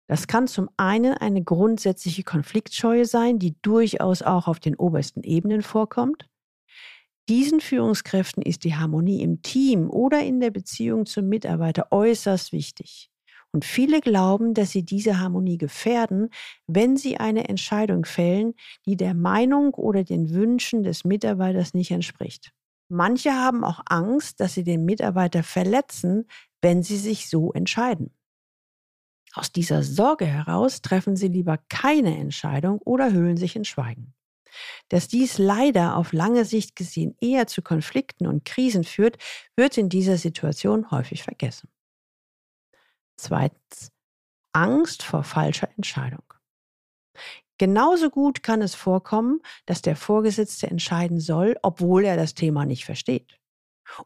Das 0.08 0.26
kann 0.26 0.48
zum 0.48 0.68
einen 0.76 1.14
eine 1.14 1.44
grundsätzliche 1.44 2.24
Konfliktscheue 2.24 3.04
sein, 3.04 3.38
die 3.38 3.54
durchaus 3.62 4.22
auch 4.22 4.48
auf 4.48 4.58
den 4.58 4.74
obersten 4.74 5.22
Ebenen 5.22 5.62
vorkommt. 5.62 6.28
Diesen 7.28 7.60
Führungskräften 7.60 8.42
ist 8.42 8.64
die 8.64 8.74
Harmonie 8.74 9.22
im 9.22 9.42
Team 9.42 9.88
oder 9.88 10.20
in 10.20 10.40
der 10.40 10.50
Beziehung 10.50 11.06
zum 11.06 11.28
Mitarbeiter 11.28 11.92
äußerst 11.92 12.50
wichtig. 12.50 13.08
Und 13.52 13.64
viele 13.64 14.00
glauben, 14.00 14.54
dass 14.54 14.70
sie 14.70 14.84
diese 14.84 15.20
Harmonie 15.20 15.58
gefährden, 15.58 16.30
wenn 16.66 16.96
sie 16.96 17.18
eine 17.18 17.48
Entscheidung 17.48 18.04
fällen, 18.04 18.54
die 18.86 18.96
der 18.96 19.14
Meinung 19.14 19.74
oder 19.74 20.02
den 20.02 20.30
Wünschen 20.30 20.82
des 20.82 21.04
Mitarbeiters 21.04 21.74
nicht 21.74 21.90
entspricht. 21.90 22.52
Manche 22.92 23.32
haben 23.32 23.62
auch 23.62 23.80
Angst, 23.86 24.40
dass 24.40 24.54
sie 24.54 24.64
den 24.64 24.84
Mitarbeiter 24.84 25.44
verletzen, 25.44 26.26
wenn 26.60 26.82
sie 26.82 26.96
sich 26.96 27.28
so 27.28 27.52
entscheiden. 27.52 28.12
Aus 29.32 29.52
dieser 29.52 29.84
Sorge 29.84 30.26
heraus 30.26 30.82
treffen 30.82 31.14
sie 31.14 31.28
lieber 31.28 31.56
keine 31.68 32.18
Entscheidung 32.18 32.80
oder 32.80 33.12
hüllen 33.12 33.36
sich 33.36 33.54
in 33.54 33.64
Schweigen. 33.64 34.12
Dass 34.88 35.06
dies 35.06 35.38
leider 35.38 35.96
auf 35.96 36.12
lange 36.12 36.44
Sicht 36.44 36.74
gesehen 36.74 37.16
eher 37.20 37.46
zu 37.46 37.62
Konflikten 37.62 38.26
und 38.26 38.44
Krisen 38.44 38.82
führt, 38.82 39.18
wird 39.54 39.78
in 39.78 39.88
dieser 39.88 40.16
Situation 40.16 40.90
häufig 40.90 41.22
vergessen. 41.22 41.68
Zweitens, 43.16 43.92
Angst 44.52 45.04
vor 45.04 45.22
falscher 45.22 45.68
Entscheidung. 45.76 46.29
Genauso 47.60 48.08
gut 48.08 48.42
kann 48.42 48.62
es 48.62 48.74
vorkommen, 48.74 49.42
dass 49.66 49.82
der 49.82 49.94
Vorgesetzte 49.94 50.68
entscheiden 50.68 51.20
soll, 51.20 51.56
obwohl 51.60 52.06
er 52.06 52.16
das 52.16 52.32
Thema 52.32 52.64
nicht 52.64 52.86
versteht. 52.86 53.38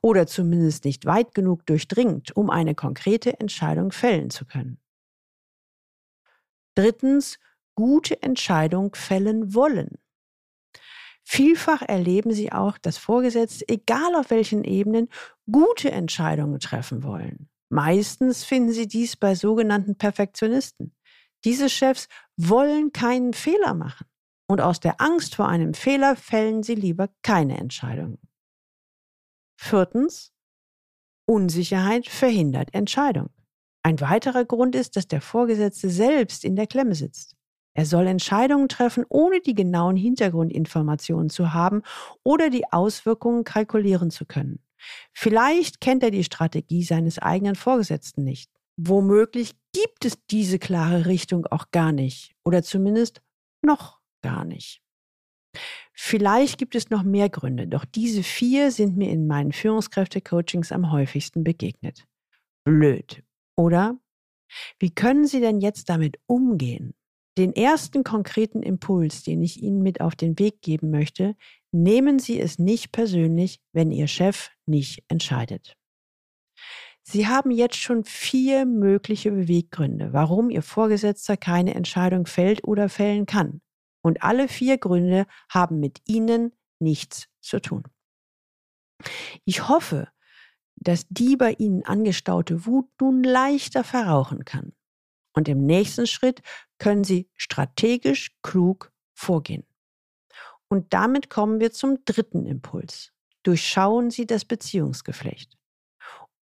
Oder 0.03 0.27
zumindest 0.27 0.85
nicht 0.85 1.07
weit 1.07 1.37
genug 1.37 1.65
durchdringt, 1.65 2.37
um 2.37 2.51
eine 2.51 2.75
konkrete 2.75 3.39
Entscheidung 3.39 3.93
fällen 3.93 4.31
zu 4.31 4.45
können. 4.45 4.81
Drittens, 6.75 7.39
gute 7.77 8.21
Entscheidung 8.25 8.97
fällen 8.97 9.55
wollen. 9.55 9.99
Vielfach 11.23 11.83
erleben 11.83 12.33
Sie 12.33 12.51
auch, 12.51 12.77
dass 12.77 12.99
Vorgesetzte, 12.99 13.69
egal 13.69 14.17
auf 14.17 14.31
welchen 14.31 14.65
Ebenen, 14.65 15.09
gute 15.49 15.93
Entscheidungen 15.93 16.59
treffen 16.59 17.05
wollen. 17.05 17.49
Meistens 17.69 18.43
finden 18.43 18.73
Sie 18.73 18.89
dies 18.89 19.15
bei 19.15 19.37
sogenannten 19.37 19.97
Perfektionisten. 19.97 20.93
Diese 21.45 21.69
Chefs 21.69 22.09
wollen 22.37 22.93
keinen 22.93 23.35
Fehler 23.35 23.75
machen. 23.75 24.07
Und 24.47 24.61
aus 24.61 24.81
der 24.81 25.01
Angst 25.01 25.35
vor 25.37 25.49
einem 25.49 25.75
Fehler 25.75 26.17
fällen 26.17 26.63
sie 26.63 26.75
lieber 26.75 27.09
keine 27.23 27.59
Entscheidungen. 27.59 28.19
Viertens. 29.57 30.33
Unsicherheit 31.27 32.07
verhindert 32.07 32.75
Entscheidung. 32.75 33.31
Ein 33.83 34.01
weiterer 34.01 34.45
Grund 34.45 34.75
ist, 34.75 34.97
dass 34.97 35.09
der 35.09 35.23
Vorgesetzte 35.23 35.89
selbst 35.89 36.45
in 36.45 36.57
der 36.57 36.67
Klemme 36.67 36.95
sitzt. 36.95 37.37
Er 37.75 37.87
soll 37.87 38.07
Entscheidungen 38.07 38.69
treffen, 38.69 39.05
ohne 39.09 39.41
die 39.41 39.55
genauen 39.55 39.97
Hintergrundinformationen 39.97 41.29
zu 41.29 41.55
haben 41.55 41.83
oder 42.23 42.51
die 42.51 42.71
Auswirkungen 42.73 43.45
kalkulieren 43.45 44.11
zu 44.11 44.27
können. 44.27 44.61
Vielleicht 45.13 45.81
kennt 45.81 46.03
er 46.03 46.11
die 46.11 46.25
Strategie 46.25 46.85
seines 46.85 47.19
eigenen 47.19 47.57
Vorgesetzten 47.57 48.23
nicht. 48.23 48.51
Womöglich 48.77 49.53
gibt 49.75 50.07
es 50.07 50.17
diese 50.31 50.59
klare 50.59 51.05
Richtung 51.05 51.45
auch 51.47 51.71
gar 51.71 51.93
nicht 51.93 52.35
oder 52.45 52.63
zumindest 52.63 53.21
noch 53.61 54.01
gar 54.23 54.47
nicht. 54.47 54.81
Vielleicht 55.93 56.57
gibt 56.57 56.75
es 56.75 56.89
noch 56.89 57.03
mehr 57.03 57.29
Gründe, 57.29 57.69
doch 57.69 57.85
diese 57.85 58.23
vier 58.23 58.71
sind 58.71 58.97
mir 58.97 59.11
in 59.11 59.27
meinen 59.27 59.53
Führungskräfte-Coachings 59.53 60.73
am 60.73 60.91
häufigsten 60.91 61.45
begegnet. 61.45 62.07
Blöd, 62.65 63.23
oder? 63.57 63.99
Wie 64.79 64.91
können 64.91 65.27
Sie 65.27 65.41
denn 65.41 65.61
jetzt 65.61 65.91
damit 65.91 66.19
umgehen? 66.27 66.95
Den 67.37 67.53
ersten 67.55 68.05
konkreten 68.05 68.63
Impuls, 68.63 69.23
den 69.23 69.43
ich 69.43 69.63
Ihnen 69.63 69.83
mit 69.83 70.01
auf 70.01 70.17
den 70.17 70.39
Weg 70.39 70.63
geben 70.63 70.91
möchte, 70.91 71.37
Nehmen 71.77 72.21
Sie 72.21 72.41
es 72.41 72.61
nicht 72.61 72.93
persönlich, 72.93 73.61
wenn 73.73 73.91
Ihr 73.91 74.07
Chef 74.07 74.53
nicht 74.65 75.03
entscheidet. 75.09 75.77
Sie 77.07 77.29
haben 77.29 77.51
jetzt 77.51 77.77
schon 77.77 78.05
vier 78.05 78.65
mögliche 78.65 79.31
Beweggründe, 79.31 80.13
warum 80.13 80.49
Ihr 80.49 80.63
Vorgesetzter 80.63 81.37
keine 81.37 81.75
Entscheidung 81.75 82.25
fällt 82.27 82.65
oder 82.65 82.89
fällen 82.89 83.27
kann. 83.27 83.61
Und 84.03 84.23
alle 84.23 84.49
vier 84.49 84.79
Gründe 84.79 85.27
haben 85.51 85.81
mit 85.81 86.01
Ihnen 86.07 86.53
nichts 86.79 87.29
zu 87.41 87.61
tun. 87.61 87.85
Ich 89.45 89.69
hoffe, 89.69 90.09
dass 90.77 91.07
die 91.09 91.37
bei 91.37 91.53
Ihnen 91.53 91.85
angestaute 91.85 92.65
Wut 92.65 92.89
nun 93.01 93.23
leichter 93.23 93.85
verrauchen 93.85 94.45
kann. 94.47 94.73
Und 95.35 95.49
im 95.49 95.65
nächsten 95.67 96.07
Schritt 96.07 96.43
können 96.79 97.05
Sie 97.05 97.29
strategisch 97.35 98.35
klug 98.43 98.93
vorgehen. 99.15 99.67
Und 100.69 100.95
damit 100.95 101.29
kommen 101.29 101.61
wir 101.61 101.71
zum 101.73 102.05
dritten 102.05 102.47
Impuls. 102.47 103.13
Durchschauen 103.43 104.11
Sie 104.11 104.27
das 104.27 104.47
Beziehungsgeflecht. 104.47 105.55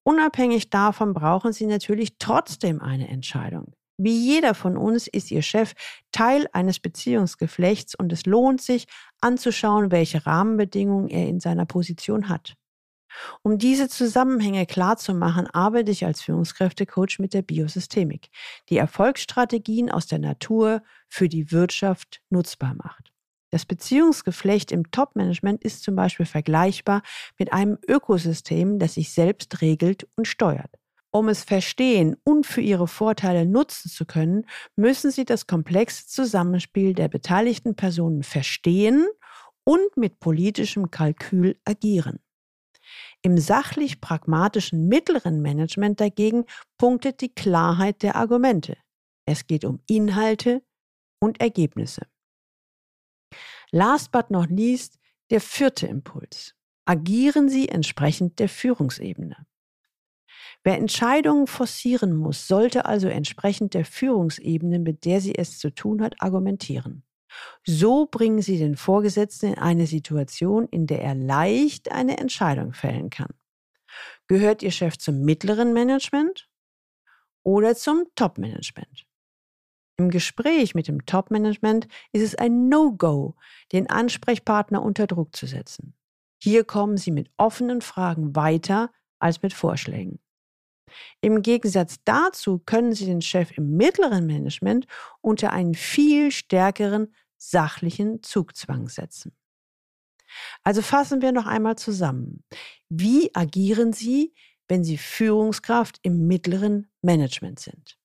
Unabhängig 0.04 0.70
davon 0.70 1.14
brauchen 1.14 1.52
Sie 1.52 1.66
natürlich 1.66 2.18
trotzdem 2.18 2.80
eine 2.80 3.08
Entscheidung. 3.08 3.74
Wie 3.98 4.18
jeder 4.18 4.54
von 4.54 4.76
uns 4.76 5.06
ist 5.06 5.30
Ihr 5.30 5.42
Chef 5.42 5.74
Teil 6.10 6.48
eines 6.52 6.80
Beziehungsgeflechts 6.80 7.94
und 7.94 8.12
es 8.12 8.26
lohnt 8.26 8.60
sich 8.60 8.86
anzuschauen, 9.20 9.92
welche 9.92 10.26
Rahmenbedingungen 10.26 11.08
er 11.08 11.28
in 11.28 11.38
seiner 11.38 11.66
Position 11.66 12.28
hat. 12.28 12.54
Um 13.42 13.58
diese 13.58 13.88
Zusammenhänge 13.88 14.66
klarzumachen, 14.66 15.46
arbeite 15.46 15.92
ich 15.92 16.04
als 16.04 16.22
Führungskräftecoach 16.22 17.18
mit 17.18 17.34
der 17.34 17.42
Biosystemik, 17.42 18.30
die 18.70 18.78
Erfolgsstrategien 18.78 19.90
aus 19.90 20.06
der 20.06 20.18
Natur 20.18 20.82
für 21.08 21.28
die 21.28 21.52
Wirtschaft 21.52 22.22
nutzbar 22.30 22.74
macht. 22.74 23.11
Das 23.52 23.66
Beziehungsgeflecht 23.66 24.72
im 24.72 24.90
Top-Management 24.90 25.62
ist 25.62 25.82
zum 25.82 25.94
Beispiel 25.94 26.24
vergleichbar 26.24 27.02
mit 27.38 27.52
einem 27.52 27.78
Ökosystem, 27.86 28.78
das 28.78 28.94
sich 28.94 29.12
selbst 29.12 29.60
regelt 29.60 30.08
und 30.16 30.26
steuert. 30.26 30.70
Um 31.10 31.28
es 31.28 31.44
verstehen 31.44 32.16
und 32.24 32.46
für 32.46 32.62
ihre 32.62 32.88
Vorteile 32.88 33.44
nutzen 33.44 33.90
zu 33.90 34.06
können, 34.06 34.46
müssen 34.74 35.10
sie 35.10 35.26
das 35.26 35.46
komplexe 35.46 36.06
Zusammenspiel 36.06 36.94
der 36.94 37.08
beteiligten 37.08 37.76
Personen 37.76 38.22
verstehen 38.22 39.06
und 39.64 39.98
mit 39.98 40.18
politischem 40.18 40.90
Kalkül 40.90 41.60
agieren. 41.66 42.20
Im 43.20 43.36
sachlich-pragmatischen 43.36 44.88
mittleren 44.88 45.42
Management 45.42 46.00
dagegen 46.00 46.46
punktet 46.78 47.20
die 47.20 47.34
Klarheit 47.34 48.02
der 48.02 48.16
Argumente. 48.16 48.78
Es 49.26 49.46
geht 49.46 49.66
um 49.66 49.80
Inhalte 49.86 50.62
und 51.20 51.38
Ergebnisse. 51.38 52.06
Last 53.72 54.12
but 54.12 54.30
not 54.30 54.50
least 54.50 54.98
der 55.30 55.40
vierte 55.40 55.86
Impuls. 55.86 56.54
Agieren 56.84 57.48
Sie 57.48 57.68
entsprechend 57.68 58.38
der 58.38 58.48
Führungsebene. 58.48 59.46
Wer 60.62 60.76
Entscheidungen 60.76 61.46
forcieren 61.46 62.14
muss, 62.14 62.46
sollte 62.46 62.84
also 62.84 63.08
entsprechend 63.08 63.74
der 63.74 63.84
Führungsebene, 63.84 64.78
mit 64.78 65.04
der 65.04 65.20
sie 65.20 65.34
es 65.34 65.58
zu 65.58 65.74
tun 65.74 66.02
hat, 66.02 66.20
argumentieren. 66.20 67.02
So 67.64 68.06
bringen 68.06 68.42
Sie 68.42 68.58
den 68.58 68.76
Vorgesetzten 68.76 69.54
in 69.54 69.58
eine 69.58 69.86
Situation, 69.86 70.68
in 70.68 70.86
der 70.86 71.02
er 71.02 71.14
leicht 71.14 71.90
eine 71.90 72.18
Entscheidung 72.18 72.74
fällen 72.74 73.10
kann. 73.10 73.32
Gehört 74.28 74.62
Ihr 74.62 74.70
Chef 74.70 74.98
zum 74.98 75.22
mittleren 75.22 75.72
Management 75.72 76.48
oder 77.42 77.74
zum 77.74 78.04
Top-Management? 78.14 79.06
Im 79.98 80.10
Gespräch 80.10 80.74
mit 80.74 80.88
dem 80.88 81.04
Top-Management 81.04 81.86
ist 82.12 82.22
es 82.22 82.34
ein 82.34 82.68
No-Go, 82.68 83.36
den 83.72 83.90
Ansprechpartner 83.90 84.82
unter 84.82 85.06
Druck 85.06 85.36
zu 85.36 85.46
setzen. 85.46 85.94
Hier 86.42 86.64
kommen 86.64 86.96
Sie 86.96 87.10
mit 87.10 87.30
offenen 87.36 87.82
Fragen 87.82 88.34
weiter 88.34 88.90
als 89.18 89.42
mit 89.42 89.52
Vorschlägen. 89.52 90.18
Im 91.20 91.42
Gegensatz 91.42 91.98
dazu 92.04 92.58
können 92.58 92.94
Sie 92.94 93.06
den 93.06 93.22
Chef 93.22 93.56
im 93.56 93.76
mittleren 93.76 94.26
Management 94.26 94.86
unter 95.20 95.52
einen 95.52 95.74
viel 95.74 96.30
stärkeren 96.30 97.14
sachlichen 97.36 98.22
Zugzwang 98.22 98.88
setzen. 98.88 99.36
Also 100.62 100.82
fassen 100.82 101.22
wir 101.22 101.32
noch 101.32 101.46
einmal 101.46 101.76
zusammen. 101.76 102.44
Wie 102.88 103.34
agieren 103.34 103.92
Sie, 103.92 104.34
wenn 104.68 104.84
Sie 104.84 104.98
Führungskraft 104.98 105.98
im 106.02 106.26
mittleren 106.26 106.90
Management 107.02 107.60
sind? 107.60 107.98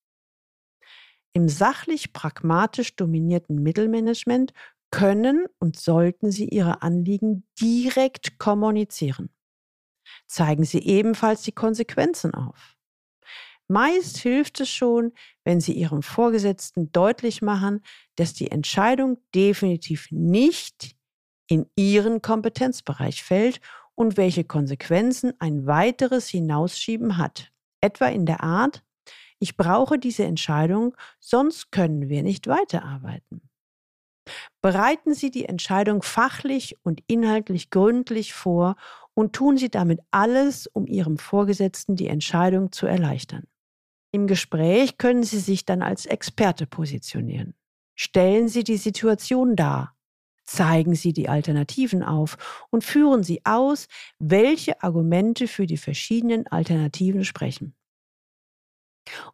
Im 1.38 1.50
sachlich 1.50 2.14
pragmatisch 2.14 2.96
dominierten 2.96 3.62
Mittelmanagement 3.62 4.54
können 4.90 5.46
und 5.60 5.78
sollten 5.78 6.32
Sie 6.32 6.50
Ihre 6.50 6.82
Anliegen 6.82 7.44
direkt 7.62 8.40
kommunizieren. 8.40 9.30
Zeigen 10.26 10.64
Sie 10.64 10.80
ebenfalls 10.80 11.44
die 11.44 11.52
Konsequenzen 11.52 12.34
auf. 12.34 12.76
Meist 13.68 14.18
hilft 14.18 14.62
es 14.62 14.72
schon, 14.72 15.14
wenn 15.44 15.62
Sie 15.62 15.74
Ihrem 15.74 16.02
Vorgesetzten 16.02 16.92
deutlich 16.92 17.44
machen, 17.44 17.84
dass 18.16 18.34
die 18.34 18.50
Entscheidung 18.50 19.20
definitiv 19.36 20.08
nicht 20.10 20.96
in 21.46 21.68
Ihren 21.76 22.24
Kompetenzbereich 22.24 23.22
fällt 23.24 23.62
und 23.94 24.18
welche 24.18 24.44
Konsequenzen 24.44 25.34
ein 25.38 25.68
weiteres 25.68 26.30
Hinausschieben 26.30 27.18
hat. 27.18 27.52
Etwa 27.80 28.08
in 28.08 28.26
der 28.26 28.42
Art, 28.42 28.84
ich 29.40 29.58
brauche 29.58 30.00
diese 30.00 30.24
Entscheidung, 30.24 30.96
sonst 31.20 31.72
können 31.72 32.10
wir 32.10 32.24
nicht 32.24 32.48
weiterarbeiten. 32.48 33.42
Bereiten 34.62 35.14
Sie 35.14 35.32
die 35.32 35.46
Entscheidung 35.46 36.02
fachlich 36.02 36.76
und 36.84 37.02
inhaltlich 37.08 37.70
gründlich 37.70 38.34
vor 38.34 38.76
und 39.14 39.34
tun 39.34 39.58
Sie 39.58 39.70
damit 39.70 40.02
alles, 40.12 40.68
um 40.68 40.86
Ihrem 40.86 41.18
Vorgesetzten 41.18 41.96
die 41.96 42.08
Entscheidung 42.08 42.72
zu 42.72 42.88
erleichtern. 42.88 43.44
Im 44.12 44.28
Gespräch 44.28 44.98
können 44.98 45.24
Sie 45.24 45.40
sich 45.40 45.66
dann 45.66 45.82
als 45.82 46.06
Experte 46.06 46.66
positionieren. 46.66 47.54
Stellen 47.96 48.48
Sie 48.48 48.64
die 48.64 48.78
Situation 48.78 49.56
dar, 49.56 49.96
zeigen 50.44 50.96
Sie 50.96 51.14
die 51.14 51.30
Alternativen 51.30 52.04
auf 52.04 52.68
und 52.70 52.84
führen 52.84 53.24
Sie 53.24 53.42
aus, 53.46 53.88
welche 54.20 54.82
Argumente 54.82 55.48
für 55.48 55.66
die 55.66 55.78
verschiedenen 55.78 56.48
Alternativen 56.48 57.26
sprechen. 57.26 57.76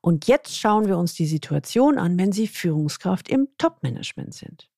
Und 0.01 0.27
jetzt 0.27 0.57
schauen 0.57 0.87
wir 0.87 0.97
uns 0.97 1.13
die 1.13 1.25
Situation 1.25 1.97
an, 1.97 2.17
wenn 2.17 2.31
Sie 2.31 2.47
Führungskraft 2.47 3.29
im 3.29 3.47
Top-Management 3.57 4.33
sind. 4.33 4.69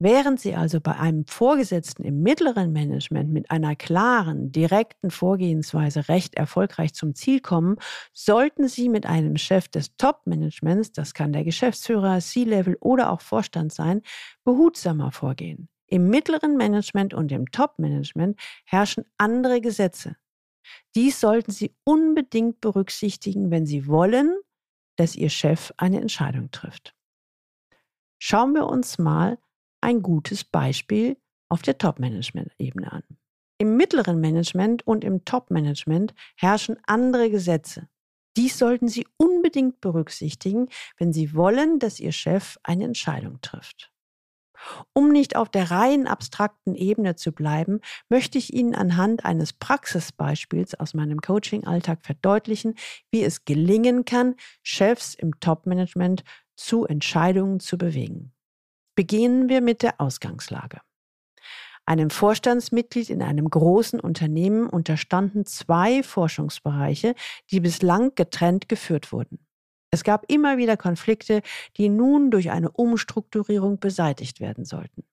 Während 0.00 0.38
Sie 0.38 0.54
also 0.54 0.80
bei 0.80 0.96
einem 0.96 1.26
Vorgesetzten 1.26 2.04
im 2.04 2.22
mittleren 2.22 2.72
Management 2.72 3.32
mit 3.32 3.50
einer 3.50 3.74
klaren, 3.74 4.52
direkten 4.52 5.10
Vorgehensweise 5.10 6.08
recht 6.08 6.36
erfolgreich 6.36 6.94
zum 6.94 7.16
Ziel 7.16 7.40
kommen, 7.40 7.78
sollten 8.12 8.68
Sie 8.68 8.88
mit 8.88 9.06
einem 9.06 9.36
Chef 9.36 9.66
des 9.66 9.96
Top-Managements, 9.96 10.92
das 10.92 11.14
kann 11.14 11.32
der 11.32 11.42
Geschäftsführer, 11.42 12.20
C-Level 12.20 12.76
oder 12.80 13.10
auch 13.10 13.20
Vorstand 13.20 13.72
sein, 13.72 14.02
behutsamer 14.44 15.10
vorgehen. 15.10 15.68
Im 15.88 16.08
mittleren 16.08 16.56
Management 16.56 17.12
und 17.12 17.32
im 17.32 17.50
Top-Management 17.50 18.38
herrschen 18.66 19.04
andere 19.16 19.60
Gesetze. 19.60 20.14
Dies 20.94 21.20
sollten 21.20 21.52
Sie 21.52 21.74
unbedingt 21.84 22.60
berücksichtigen, 22.60 23.50
wenn 23.50 23.66
Sie 23.66 23.86
wollen, 23.86 24.38
dass 24.96 25.16
Ihr 25.16 25.30
Chef 25.30 25.72
eine 25.76 26.00
Entscheidung 26.00 26.50
trifft. 26.50 26.94
Schauen 28.18 28.52
wir 28.54 28.66
uns 28.66 28.98
mal 28.98 29.38
ein 29.80 30.02
gutes 30.02 30.44
Beispiel 30.44 31.16
auf 31.48 31.62
der 31.62 31.78
Top-Management-Ebene 31.78 32.92
an. 32.92 33.04
Im 33.58 33.76
mittleren 33.76 34.20
Management 34.20 34.86
und 34.86 35.04
im 35.04 35.24
Top-Management 35.24 36.14
herrschen 36.36 36.76
andere 36.86 37.30
Gesetze. 37.30 37.88
Dies 38.36 38.58
sollten 38.58 38.88
Sie 38.88 39.06
unbedingt 39.16 39.80
berücksichtigen, 39.80 40.68
wenn 40.96 41.12
Sie 41.12 41.34
wollen, 41.34 41.78
dass 41.80 41.98
Ihr 41.98 42.12
Chef 42.12 42.58
eine 42.62 42.84
Entscheidung 42.84 43.40
trifft. 43.40 43.92
Um 44.92 45.10
nicht 45.10 45.36
auf 45.36 45.48
der 45.48 45.70
rein 45.70 46.06
abstrakten 46.06 46.74
Ebene 46.74 47.16
zu 47.16 47.32
bleiben, 47.32 47.80
möchte 48.08 48.38
ich 48.38 48.52
Ihnen 48.52 48.74
anhand 48.74 49.24
eines 49.24 49.52
Praxisbeispiels 49.52 50.74
aus 50.74 50.94
meinem 50.94 51.20
Coaching-Alltag 51.20 52.00
verdeutlichen, 52.02 52.74
wie 53.10 53.22
es 53.22 53.44
gelingen 53.44 54.04
kann, 54.04 54.34
Chefs 54.62 55.14
im 55.14 55.38
Top-Management 55.40 56.24
zu 56.56 56.84
Entscheidungen 56.86 57.60
zu 57.60 57.78
bewegen. 57.78 58.32
Beginnen 58.94 59.48
wir 59.48 59.60
mit 59.60 59.82
der 59.82 60.00
Ausgangslage. 60.00 60.80
Einem 61.86 62.10
Vorstandsmitglied 62.10 63.08
in 63.08 63.22
einem 63.22 63.48
großen 63.48 63.98
Unternehmen 63.98 64.68
unterstanden 64.68 65.46
zwei 65.46 66.02
Forschungsbereiche, 66.02 67.14
die 67.50 67.60
bislang 67.60 68.14
getrennt 68.14 68.68
geführt 68.68 69.10
wurden. 69.10 69.38
Es 69.90 70.04
gab 70.04 70.30
immer 70.30 70.58
wieder 70.58 70.76
Konflikte, 70.76 71.42
die 71.76 71.88
nun 71.88 72.30
durch 72.30 72.50
eine 72.50 72.70
Umstrukturierung 72.70 73.80
beseitigt 73.80 74.40
werden 74.40 74.64
sollten. 74.64 75.04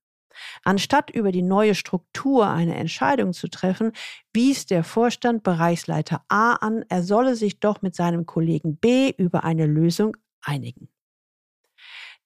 Anstatt 0.63 1.09
über 1.09 1.31
die 1.31 1.41
neue 1.41 1.75
Struktur 1.75 2.47
eine 2.47 2.75
Entscheidung 2.75 3.33
zu 3.33 3.47
treffen, 3.47 3.93
wies 4.33 4.65
der 4.65 4.83
Vorstand 4.83 5.43
Bereichsleiter 5.43 6.23
A 6.27 6.53
an, 6.55 6.83
er 6.89 7.03
solle 7.03 7.35
sich 7.35 7.59
doch 7.59 7.81
mit 7.81 7.95
seinem 7.95 8.25
Kollegen 8.25 8.75
B 8.77 9.13
über 9.17 9.43
eine 9.45 9.65
Lösung 9.65 10.17
einigen. 10.41 10.89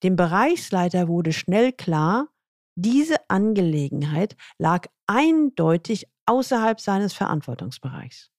Dem 0.01 0.15
Bereichsleiter 0.15 1.07
wurde 1.07 1.33
schnell 1.33 1.73
klar, 1.73 2.29
diese 2.75 3.17
Angelegenheit 3.29 4.37
lag 4.57 4.87
eindeutig 5.05 6.07
außerhalb 6.25 6.79
seines 6.79 7.13
Verantwortungsbereichs. 7.13 8.31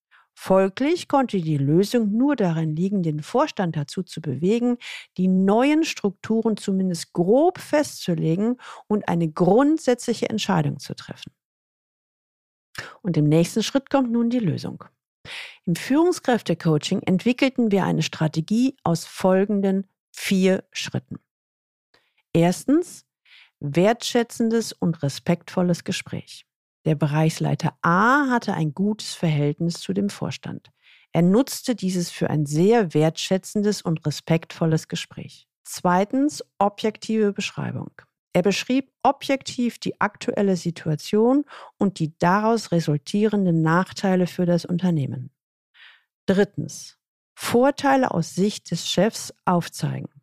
Folglich 0.43 1.07
konnte 1.07 1.39
die 1.39 1.59
Lösung 1.59 2.17
nur 2.17 2.35
darin 2.35 2.75
liegen, 2.75 3.03
den 3.03 3.23
Vorstand 3.23 3.77
dazu 3.77 4.03
zu 4.03 4.23
bewegen, 4.23 4.79
die 5.19 5.29
neuen 5.29 5.85
Strukturen 5.85 6.57
zumindest 6.57 7.13
grob 7.13 7.59
festzulegen 7.59 8.57
und 8.87 9.07
eine 9.07 9.31
grundsätzliche 9.31 10.31
Entscheidung 10.31 10.79
zu 10.79 10.95
treffen. 10.95 11.31
Und 13.03 13.19
im 13.19 13.29
nächsten 13.29 13.63
Schritt 13.63 13.91
kommt 13.91 14.11
nun 14.11 14.31
die 14.31 14.39
Lösung. 14.39 14.83
Im 15.67 15.77
Führungskräftecoaching 15.77 17.03
entwickelten 17.03 17.71
wir 17.71 17.85
eine 17.85 18.03
Strategie 18.03 18.79
aus 18.83 19.05
folgenden 19.05 19.91
vier 20.11 20.65
Schritten. 20.73 21.19
Erstens, 22.33 23.05
wertschätzendes 23.59 24.73
und 24.73 25.03
respektvolles 25.03 25.85
Gespräch. 25.85 26.47
Der 26.87 26.95
Bereichsleiter 26.95 27.77
A 27.83 28.29
hatte 28.31 28.55
ein 28.55 28.73
gutes 28.73 29.15
Verhältnis 29.15 29.81
zu 29.81 29.93
dem 29.93 30.09
Vorstand. 30.09 30.71
Er 31.13 31.23
nutzte 31.23 31.75
dieses 31.75 32.11
für 32.11 32.31
ein 32.31 32.47
sehr 32.47 32.95
wertschätzendes 32.95 33.83
und 33.83 34.07
respektvolles 34.07 34.89
Gespräch. 34.89 35.47
Zweitens, 35.65 36.45
objektive 36.59 37.33
Beschreibung. 37.33 37.91
Er 38.33 38.43
beschrieb 38.43 38.93
objektiv 39.03 39.79
die 39.79 40.01
aktuelle 40.01 40.57
Situation 40.57 41.45
und 41.79 41.99
die 41.99 42.17
daraus 42.19 42.71
resultierenden 42.71 43.61
Nachteile 43.63 44.27
für 44.27 44.47
das 44.47 44.65
Unternehmen. 44.65 45.31
Drittens, 46.27 46.97
Vorteile 47.35 48.13
aus 48.13 48.35
Sicht 48.35 48.71
des 48.71 48.89
Chefs 48.89 49.35
aufzeigen. 49.45 50.20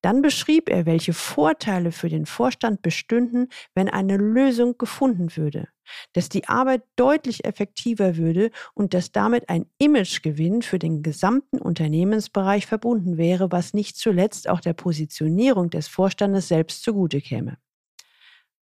Dann 0.00 0.22
beschrieb 0.22 0.68
er, 0.68 0.86
welche 0.86 1.12
Vorteile 1.12 1.90
für 1.90 2.08
den 2.08 2.24
Vorstand 2.24 2.82
bestünden, 2.82 3.48
wenn 3.74 3.88
eine 3.88 4.16
Lösung 4.16 4.78
gefunden 4.78 5.36
würde, 5.36 5.68
dass 6.12 6.28
die 6.28 6.46
Arbeit 6.46 6.82
deutlich 6.94 7.44
effektiver 7.44 8.16
würde 8.16 8.50
und 8.74 8.94
dass 8.94 9.10
damit 9.10 9.48
ein 9.48 9.66
Imagegewinn 9.78 10.62
für 10.62 10.78
den 10.78 11.02
gesamten 11.02 11.58
Unternehmensbereich 11.58 12.66
verbunden 12.66 13.16
wäre, 13.16 13.50
was 13.50 13.74
nicht 13.74 13.96
zuletzt 13.96 14.48
auch 14.48 14.60
der 14.60 14.74
Positionierung 14.74 15.70
des 15.70 15.88
Vorstandes 15.88 16.46
selbst 16.46 16.84
zugute 16.84 17.20
käme. 17.20 17.58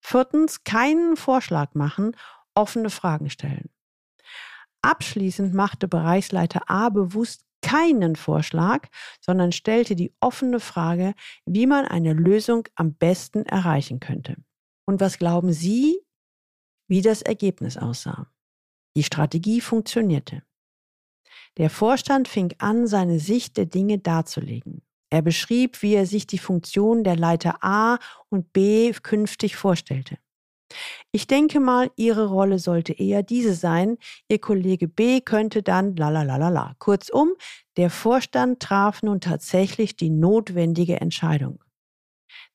Viertens, 0.00 0.64
keinen 0.64 1.16
Vorschlag 1.16 1.74
machen, 1.74 2.16
offene 2.54 2.90
Fragen 2.90 3.28
stellen. 3.28 3.68
Abschließend 4.80 5.52
machte 5.52 5.88
Bereichsleiter 5.88 6.70
A 6.70 6.90
bewusst 6.90 7.45
keinen 7.66 8.14
Vorschlag, 8.14 8.88
sondern 9.20 9.50
stellte 9.50 9.96
die 9.96 10.14
offene 10.20 10.60
Frage, 10.60 11.14
wie 11.46 11.66
man 11.66 11.84
eine 11.84 12.12
Lösung 12.12 12.68
am 12.76 12.94
besten 12.94 13.44
erreichen 13.44 13.98
könnte. 13.98 14.36
Und 14.86 15.00
was 15.00 15.18
glauben 15.18 15.52
Sie, 15.52 16.00
wie 16.88 17.02
das 17.02 17.22
Ergebnis 17.22 17.76
aussah? 17.76 18.30
Die 18.96 19.02
Strategie 19.02 19.60
funktionierte. 19.60 20.44
Der 21.56 21.68
Vorstand 21.68 22.28
fing 22.28 22.54
an, 22.58 22.86
seine 22.86 23.18
Sicht 23.18 23.56
der 23.56 23.66
Dinge 23.66 23.98
darzulegen. 23.98 24.82
Er 25.10 25.22
beschrieb, 25.22 25.82
wie 25.82 25.94
er 25.94 26.06
sich 26.06 26.28
die 26.28 26.38
Funktion 26.38 27.02
der 27.02 27.16
Leiter 27.16 27.64
A 27.64 27.98
und 28.28 28.52
B 28.52 28.92
künftig 28.92 29.56
vorstellte. 29.56 30.18
Ich 31.12 31.26
denke 31.26 31.60
mal, 31.60 31.90
Ihre 31.96 32.26
Rolle 32.26 32.58
sollte 32.58 32.92
eher 32.92 33.22
diese 33.22 33.54
sein. 33.54 33.98
Ihr 34.28 34.38
Kollege 34.38 34.88
B 34.88 35.20
könnte 35.20 35.62
dann 35.62 35.96
lalalala. 35.96 36.74
Kurzum, 36.78 37.32
der 37.76 37.90
Vorstand 37.90 38.60
traf 38.60 39.02
nun 39.02 39.20
tatsächlich 39.20 39.96
die 39.96 40.10
notwendige 40.10 41.00
Entscheidung. 41.00 41.60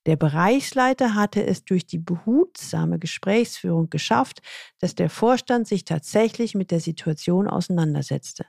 Der 0.06 0.16
Bereichsleiter 0.16 1.14
hatte 1.14 1.46
es 1.46 1.64
durch 1.64 1.86
die 1.86 1.98
behutsame 1.98 2.98
Gesprächsführung 2.98 3.88
geschafft, 3.88 4.42
dass 4.80 4.96
der 4.96 5.08
Vorstand 5.08 5.68
sich 5.68 5.84
tatsächlich 5.84 6.54
mit 6.56 6.72
der 6.72 6.80
Situation 6.80 7.46
auseinandersetzte, 7.46 8.46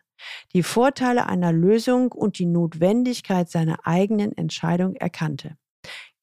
die 0.53 0.63
Vorteile 0.63 1.27
einer 1.27 1.51
Lösung 1.51 2.11
und 2.11 2.39
die 2.39 2.47
Notwendigkeit 2.47 3.49
seiner 3.49 3.85
eigenen 3.85 4.35
Entscheidung 4.35 4.95
erkannte. 4.95 5.55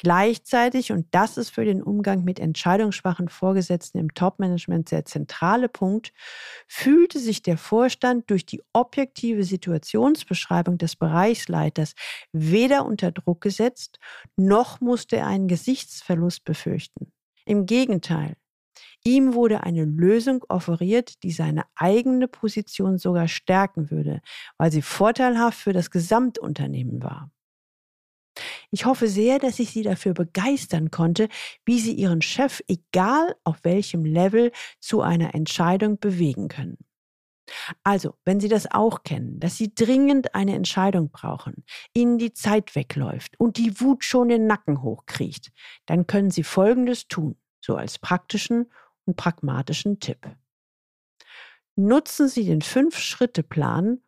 Gleichzeitig, 0.03 0.93
und 0.93 1.09
das 1.11 1.37
ist 1.37 1.51
für 1.51 1.67
den 1.67 1.83
Umgang 1.83 2.25
mit 2.25 2.41
entscheidungsschwachen 2.41 3.29
Vorgesetzten 3.29 3.99
im 3.99 4.15
Topmanagement 4.15 4.91
der 4.91 5.05
zentrale 5.05 5.69
Punkt, 5.69 6.15
fühlte 6.67 7.19
sich 7.19 7.43
der 7.43 7.59
Vorstand 7.59 8.31
durch 8.31 8.47
die 8.47 8.63
objektive 8.73 9.45
Situationsbeschreibung 9.45 10.79
des 10.79 10.97
Bereichsleiters 10.97 11.93
weder 12.33 12.87
unter 12.87 13.13
Druck 13.13 13.43
gesetzt, 13.43 13.99
noch 14.37 14.81
musste 14.81 15.17
er 15.17 15.27
einen 15.27 15.49
Gesichtsverlust 15.49 16.45
befürchten. 16.45 17.13
Im 17.45 17.67
Gegenteil, 17.67 18.37
Ihm 19.05 19.35
wurde 19.35 19.65
eine 19.65 19.85
Lösung 19.85 20.45
offeriert, 20.49 21.23
die 21.23 21.31
seine 21.31 21.65
eigene 21.75 22.27
Position 22.27 22.97
sogar 22.97 23.29
stärken 23.29 23.91
würde, 23.91 24.23
weil 24.57 24.73
sie 24.73 24.83
vorteilhaft 24.83 25.59
für 25.59 25.75
das 25.75 25.91
Gesamtunternehmen 25.91 27.03
war. 27.03 27.31
Ich 28.73 28.85
hoffe 28.85 29.09
sehr, 29.09 29.39
dass 29.39 29.59
ich 29.59 29.71
Sie 29.71 29.83
dafür 29.83 30.15
begeistern 30.15 30.91
konnte, 30.91 31.29
wie 31.65 31.81
Sie 31.81 31.93
Ihren 31.93 32.23
Chef, 32.23 32.63
egal 32.69 33.35
auf 33.43 33.59
welchem 33.65 34.05
Level, 34.05 34.53
zu 34.79 35.01
einer 35.01 35.35
Entscheidung 35.35 35.99
bewegen 35.99 36.49
können. 36.49 36.79
Also, 37.83 38.15
wenn 38.25 38.39
Sie 38.39 38.49
das 38.49 38.71
auch 38.71 39.03
kennen, 39.03 39.41
dass 39.41 39.57
Sie 39.57 39.75
dringend 39.75 40.37
eine 40.37 40.55
Entscheidung 40.55 41.11
brauchen, 41.11 41.65
Ihnen 41.95 42.19
die 42.19 42.33
Zeit 42.33 42.77
wegläuft 42.77 43.39
und 43.41 43.57
die 43.57 43.81
Wut 43.81 44.05
schon 44.05 44.29
den 44.29 44.47
Nacken 44.47 44.83
hochkriecht, 44.83 45.51
dann 45.87 46.07
können 46.07 46.31
Sie 46.31 46.45
Folgendes 46.45 47.09
tun, 47.09 47.37
so 47.61 47.75
als 47.75 47.99
praktischen 47.99 48.71
und 49.05 49.17
pragmatischen 49.17 49.99
Tipp. 49.99 50.29
Nutzen 51.75 52.29
Sie 52.29 52.45
den 52.45 52.63
Fünf-Schritte-Plan, 52.63 54.01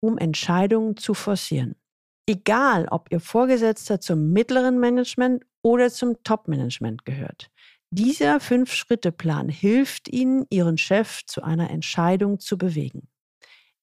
um 0.00 0.18
Entscheidungen 0.18 0.96
zu 0.96 1.14
forcieren. 1.14 1.79
Egal, 2.26 2.86
ob 2.90 3.10
Ihr 3.10 3.20
Vorgesetzter 3.20 4.00
zum 4.00 4.32
mittleren 4.32 4.78
Management 4.78 5.44
oder 5.62 5.90
zum 5.90 6.22
Top-Management 6.22 7.04
gehört. 7.04 7.50
Dieser 7.90 8.38
Fünf-Schritte-Plan 8.38 9.48
hilft 9.48 10.08
Ihnen, 10.08 10.46
Ihren 10.48 10.78
Chef 10.78 11.24
zu 11.26 11.42
einer 11.42 11.70
Entscheidung 11.70 12.38
zu 12.38 12.56
bewegen. 12.56 13.08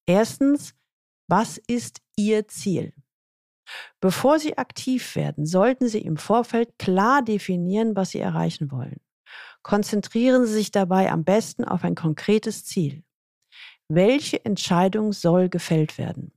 Erstens, 0.06 0.74
was 1.28 1.58
ist 1.58 2.02
Ihr 2.16 2.48
Ziel? 2.48 2.94
Bevor 4.00 4.40
Sie 4.40 4.58
aktiv 4.58 5.16
werden, 5.16 5.46
sollten 5.46 5.90
Sie 5.90 6.00
im 6.00 6.16
Vorfeld 6.16 6.80
klar 6.80 7.22
definieren, 7.22 7.98
was 7.98 8.12
Sie 8.12 8.20
erreichen 8.20 8.72
wollen. 8.72 9.02
Konzentrieren 9.62 10.46
Sie 10.46 10.54
sich 10.54 10.72
dabei 10.72 11.12
am 11.12 11.26
besten 11.26 11.66
auf 11.66 11.84
ein 11.84 11.96
konkretes 11.96 12.64
Ziel. 12.64 13.04
Welche 13.90 14.44
Entscheidung 14.46 15.12
soll 15.12 15.50
gefällt 15.50 15.98
werden? 15.98 16.32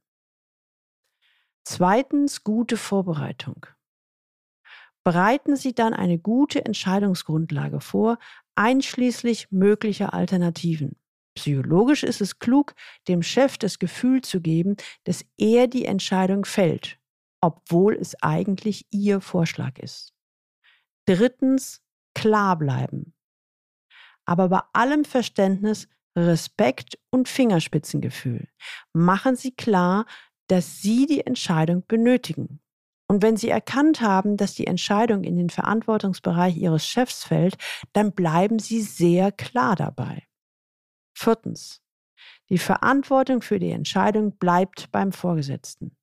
Zweitens 1.64 2.44
gute 2.44 2.76
Vorbereitung. 2.76 3.66
Bereiten 5.04 5.56
Sie 5.56 5.74
dann 5.74 5.94
eine 5.94 6.18
gute 6.18 6.64
Entscheidungsgrundlage 6.64 7.80
vor, 7.80 8.18
einschließlich 8.54 9.50
möglicher 9.50 10.12
Alternativen. 10.12 10.96
Psychologisch 11.34 12.02
ist 12.02 12.20
es 12.20 12.38
klug, 12.38 12.74
dem 13.08 13.22
Chef 13.22 13.56
das 13.56 13.78
Gefühl 13.78 14.20
zu 14.20 14.40
geben, 14.40 14.76
dass 15.04 15.24
er 15.38 15.68
die 15.68 15.86
Entscheidung 15.86 16.44
fällt, 16.44 16.98
obwohl 17.40 17.94
es 17.94 18.20
eigentlich 18.22 18.86
Ihr 18.90 19.20
Vorschlag 19.20 19.78
ist. 19.78 20.12
Drittens, 21.06 21.82
klar 22.14 22.58
bleiben. 22.58 23.14
Aber 24.26 24.48
bei 24.48 24.60
allem 24.72 25.04
Verständnis 25.04 25.88
Respekt 26.16 26.98
und 27.10 27.28
Fingerspitzengefühl. 27.28 28.48
Machen 28.92 29.36
Sie 29.36 29.54
klar, 29.54 30.06
dass 30.50 30.82
Sie 30.82 31.06
die 31.06 31.26
Entscheidung 31.26 31.84
benötigen. 31.86 32.60
Und 33.06 33.22
wenn 33.22 33.36
Sie 33.36 33.48
erkannt 33.48 34.00
haben, 34.00 34.36
dass 34.36 34.54
die 34.54 34.66
Entscheidung 34.66 35.24
in 35.24 35.36
den 35.36 35.50
Verantwortungsbereich 35.50 36.56
Ihres 36.56 36.86
Chefs 36.86 37.24
fällt, 37.24 37.56
dann 37.92 38.12
bleiben 38.12 38.58
Sie 38.58 38.82
sehr 38.82 39.32
klar 39.32 39.76
dabei. 39.76 40.26
Viertens. 41.12 41.82
Die 42.48 42.58
Verantwortung 42.58 43.42
für 43.42 43.58
die 43.58 43.70
Entscheidung 43.70 44.36
bleibt 44.38 44.90
beim 44.90 45.12
Vorgesetzten. 45.12 45.96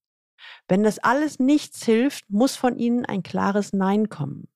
Wenn 0.67 0.83
das 0.83 0.99
alles 0.99 1.39
nichts 1.39 1.83
hilft, 1.83 2.29
muss 2.29 2.55
von 2.55 2.77
Ihnen 2.77 3.05
ein 3.05 3.23
klares 3.23 3.73
Nein 3.73 4.09
kommen. 4.09 4.47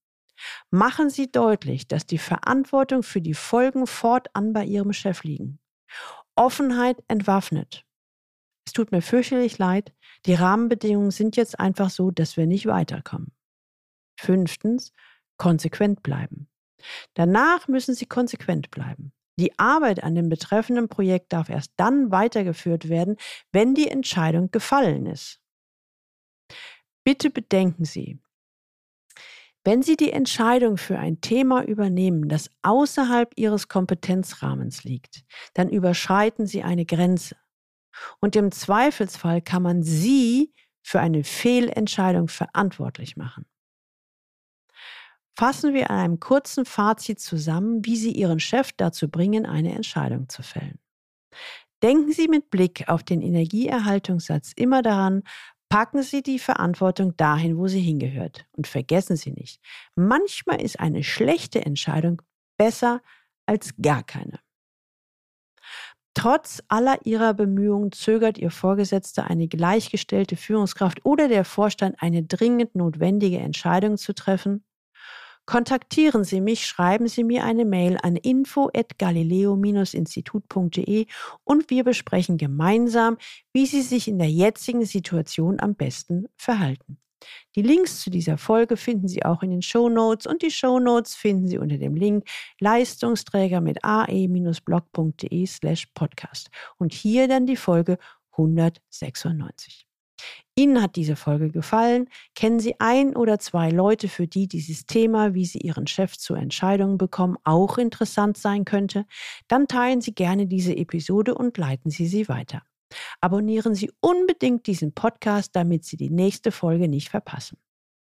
Machen 0.70 1.10
Sie 1.10 1.32
deutlich, 1.32 1.88
dass 1.88 2.06
die 2.06 2.18
Verantwortung 2.18 3.04
für 3.04 3.22
die 3.22 3.34
Folgen 3.34 3.88
fortan 3.88 4.54
bei 4.54 4.66
Ihrem 4.66 4.94
Chef 4.94 5.24
liegen. 5.24 5.60
Offenheit 6.36 7.04
entwaffnet. 7.08 7.86
Es 8.66 8.74
tut 8.74 8.92
mir 8.92 9.02
fürchterlich 9.02 9.58
leid, 9.58 9.94
die 10.26 10.34
Rahmenbedingungen 10.34 11.12
sind 11.12 11.36
jetzt 11.36 11.60
einfach 11.60 11.90
so, 11.90 12.12
dass 12.12 12.38
wir 12.38 12.46
nicht 12.46 12.68
weiterkommen. 12.68 13.32
Fünftens, 14.20 14.94
konsequent 15.38 16.04
bleiben. 16.04 16.48
Danach 17.14 17.68
müssen 17.68 17.96
Sie 17.96 18.06
konsequent 18.06 18.72
bleiben. 18.72 19.14
Die 19.40 19.58
Arbeit 19.58 20.04
an 20.04 20.14
dem 20.14 20.30
betreffenden 20.30 20.90
Projekt 20.90 21.34
darf 21.34 21.50
erst 21.50 21.74
dann 21.78 22.12
weitergeführt 22.12 22.90
werden, 22.90 23.18
wenn 23.52 23.74
die 23.74 23.88
Entscheidung 23.90 24.52
gefallen 24.52 25.06
ist. 25.06 25.40
Bitte 27.04 27.32
bedenken 27.32 27.86
Sie, 27.86 28.20
wenn 29.64 29.84
Sie 29.84 29.96
die 29.96 30.12
Entscheidung 30.12 30.78
für 30.78 30.98
ein 30.98 31.22
Thema 31.22 31.64
übernehmen, 31.64 32.30
das 32.30 32.50
außerhalb 32.64 33.32
Ihres 33.36 33.68
Kompetenzrahmens 33.68 34.84
liegt, 34.84 35.24
dann 35.54 35.70
überschreiten 35.70 36.48
Sie 36.48 36.64
eine 36.64 36.86
Grenze. 36.86 37.36
Und 38.20 38.36
im 38.36 38.52
Zweifelsfall 38.52 39.42
kann 39.42 39.64
man 39.64 39.84
sie 39.84 40.54
für 40.82 41.00
eine 41.00 41.24
Fehlentscheidung 41.24 42.28
verantwortlich 42.28 43.18
machen. 43.18 43.46
Fassen 45.38 45.74
wir 45.74 45.90
an 45.90 45.98
einem 45.98 46.20
kurzen 46.20 46.66
Fazit 46.66 47.20
zusammen, 47.20 47.86
wie 47.86 47.96
Sie 47.96 48.12
Ihren 48.12 48.40
Chef 48.40 48.72
dazu 48.74 49.10
bringen, 49.10 49.46
eine 49.46 49.74
Entscheidung 49.74 50.28
zu 50.30 50.44
fällen. 50.44 50.80
Denken 51.82 52.12
Sie 52.12 52.28
mit 52.28 52.50
Blick 52.50 52.88
auf 52.90 53.04
den 53.04 53.22
Energieerhaltungssatz 53.22 54.52
immer 54.56 54.82
daran, 54.82 55.24
packen 55.70 56.04
Sie 56.04 56.22
die 56.22 56.38
Verantwortung 56.38 57.16
dahin, 57.16 57.58
wo 57.58 57.68
sie 57.68 57.80
hingehört. 57.80 58.46
Und 58.52 58.68
vergessen 58.68 59.16
Sie 59.16 59.32
nicht, 59.32 59.62
manchmal 59.96 60.62
ist 60.62 60.80
eine 60.80 61.04
schlechte 61.04 61.66
Entscheidung 61.66 62.22
besser 62.58 63.02
als 63.46 63.74
gar 63.82 64.04
keine. 64.04 64.40
Trotz 66.14 66.62
aller 66.68 67.00
ihrer 67.06 67.34
Bemühungen 67.34 67.94
zögert 67.94 68.38
ihr 68.38 68.52
Vorgesetzter, 68.52 69.30
eine 69.30 69.48
gleichgestellte 69.48 70.36
Führungskraft 70.36 71.06
oder 71.06 71.30
der 71.30 71.46
Vorstand 71.46 71.96
eine 72.00 72.24
dringend 72.24 72.76
notwendige 72.76 73.40
Entscheidung 73.40 73.98
zu 73.98 74.14
treffen? 74.14 74.66
Kontaktieren 75.46 76.24
Sie 76.24 76.40
mich, 76.40 76.68
schreiben 76.68 77.08
Sie 77.08 77.24
mir 77.24 77.44
eine 77.44 77.66
Mail 77.66 77.98
an 78.04 78.16
info@galileo-institut.de 78.16 81.08
und 81.44 81.70
wir 81.70 81.84
besprechen 81.84 82.38
gemeinsam, 82.38 83.18
wie 83.52 83.66
Sie 83.66 83.82
sich 83.82 84.08
in 84.08 84.20
der 84.20 84.30
jetzigen 84.30 84.86
Situation 84.86 85.60
am 85.60 85.74
besten 85.76 86.28
verhalten. 86.38 87.01
Die 87.56 87.62
Links 87.62 88.02
zu 88.02 88.10
dieser 88.10 88.38
Folge 88.38 88.78
finden 88.78 89.08
Sie 89.08 89.24
auch 89.24 89.44
in 89.44 89.52
den 89.52 89.62
Show 89.62 89.90
Notes 89.90 90.26
und 90.26 90.42
die 90.42 90.52
Show 90.52 90.80
Notes 90.80 91.16
finden 91.16 91.48
Sie 91.48 91.58
unter 91.58 91.78
dem 91.78 91.96
Link 91.96 92.28
Leistungsträger 92.60 93.62
mit 93.62 93.84
ae-blog.de 93.84 95.46
slash 95.46 95.88
podcast. 95.94 96.50
Und 96.78 96.94
hier 96.94 97.28
dann 97.28 97.46
die 97.46 97.58
Folge 97.58 97.98
196. 98.32 99.88
Ihnen 100.56 100.82
hat 100.82 100.96
diese 100.96 101.16
Folge 101.16 101.50
gefallen? 101.50 102.08
Kennen 102.36 102.60
Sie 102.60 102.76
ein 102.80 103.16
oder 103.16 103.40
zwei 103.40 103.70
Leute, 103.70 104.08
für 104.08 104.28
die 104.28 104.48
dieses 104.48 104.86
Thema, 104.86 105.34
wie 105.34 105.46
Sie 105.46 105.60
Ihren 105.60 105.88
Chef 105.88 106.18
zu 106.18 106.36
Entscheidungen 106.36 106.98
bekommen, 106.98 107.38
auch 107.44 107.78
interessant 107.78 108.38
sein 108.38 108.66
könnte? 108.66 109.06
Dann 109.48 109.68
teilen 109.68 110.02
Sie 110.02 110.14
gerne 110.14 110.48
diese 110.48 110.76
Episode 110.76 111.36
und 111.36 111.58
leiten 111.58 111.90
Sie 111.90 112.06
sie 112.06 112.28
weiter. 112.28 112.62
Abonnieren 113.20 113.76
Sie 113.76 113.92
unbedingt 114.00 114.68
diesen 114.68 114.94
Podcast, 114.94 115.56
damit 115.56 115.86
Sie 115.86 115.98
die 115.98 116.10
nächste 116.10 116.52
Folge 116.52 116.88
nicht 116.88 117.10
verpassen. 117.10 117.58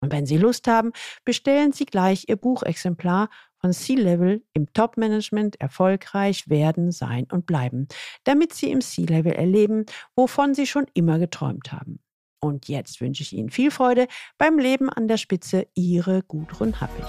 Und 0.02 0.12
wenn 0.12 0.26
Sie 0.26 0.38
Lust 0.38 0.66
haben, 0.66 0.92
bestellen 1.24 1.72
Sie 1.72 1.84
gleich 1.84 2.24
Ihr 2.28 2.36
Buchexemplar 2.36 3.28
von 3.58 3.72
C-Level 3.72 4.42
im 4.54 4.72
Top-Management 4.72 5.60
erfolgreich 5.60 6.48
werden, 6.48 6.92
sein 6.92 7.26
und 7.30 7.46
bleiben, 7.46 7.86
damit 8.24 8.54
Sie 8.54 8.70
im 8.70 8.80
C-Level 8.80 9.32
erleben, 9.32 9.84
wovon 10.16 10.54
Sie 10.54 10.66
schon 10.66 10.86
immer 10.94 11.18
geträumt 11.18 11.72
haben. 11.72 12.00
Und 12.42 12.68
jetzt 12.68 13.02
wünsche 13.02 13.22
ich 13.22 13.34
Ihnen 13.34 13.50
viel 13.50 13.70
Freude 13.70 14.06
beim 14.38 14.58
Leben 14.58 14.88
an 14.88 15.08
der 15.08 15.18
Spitze. 15.18 15.66
Ihre 15.74 16.22
Gudrun 16.22 16.80
Happig. 16.80 17.04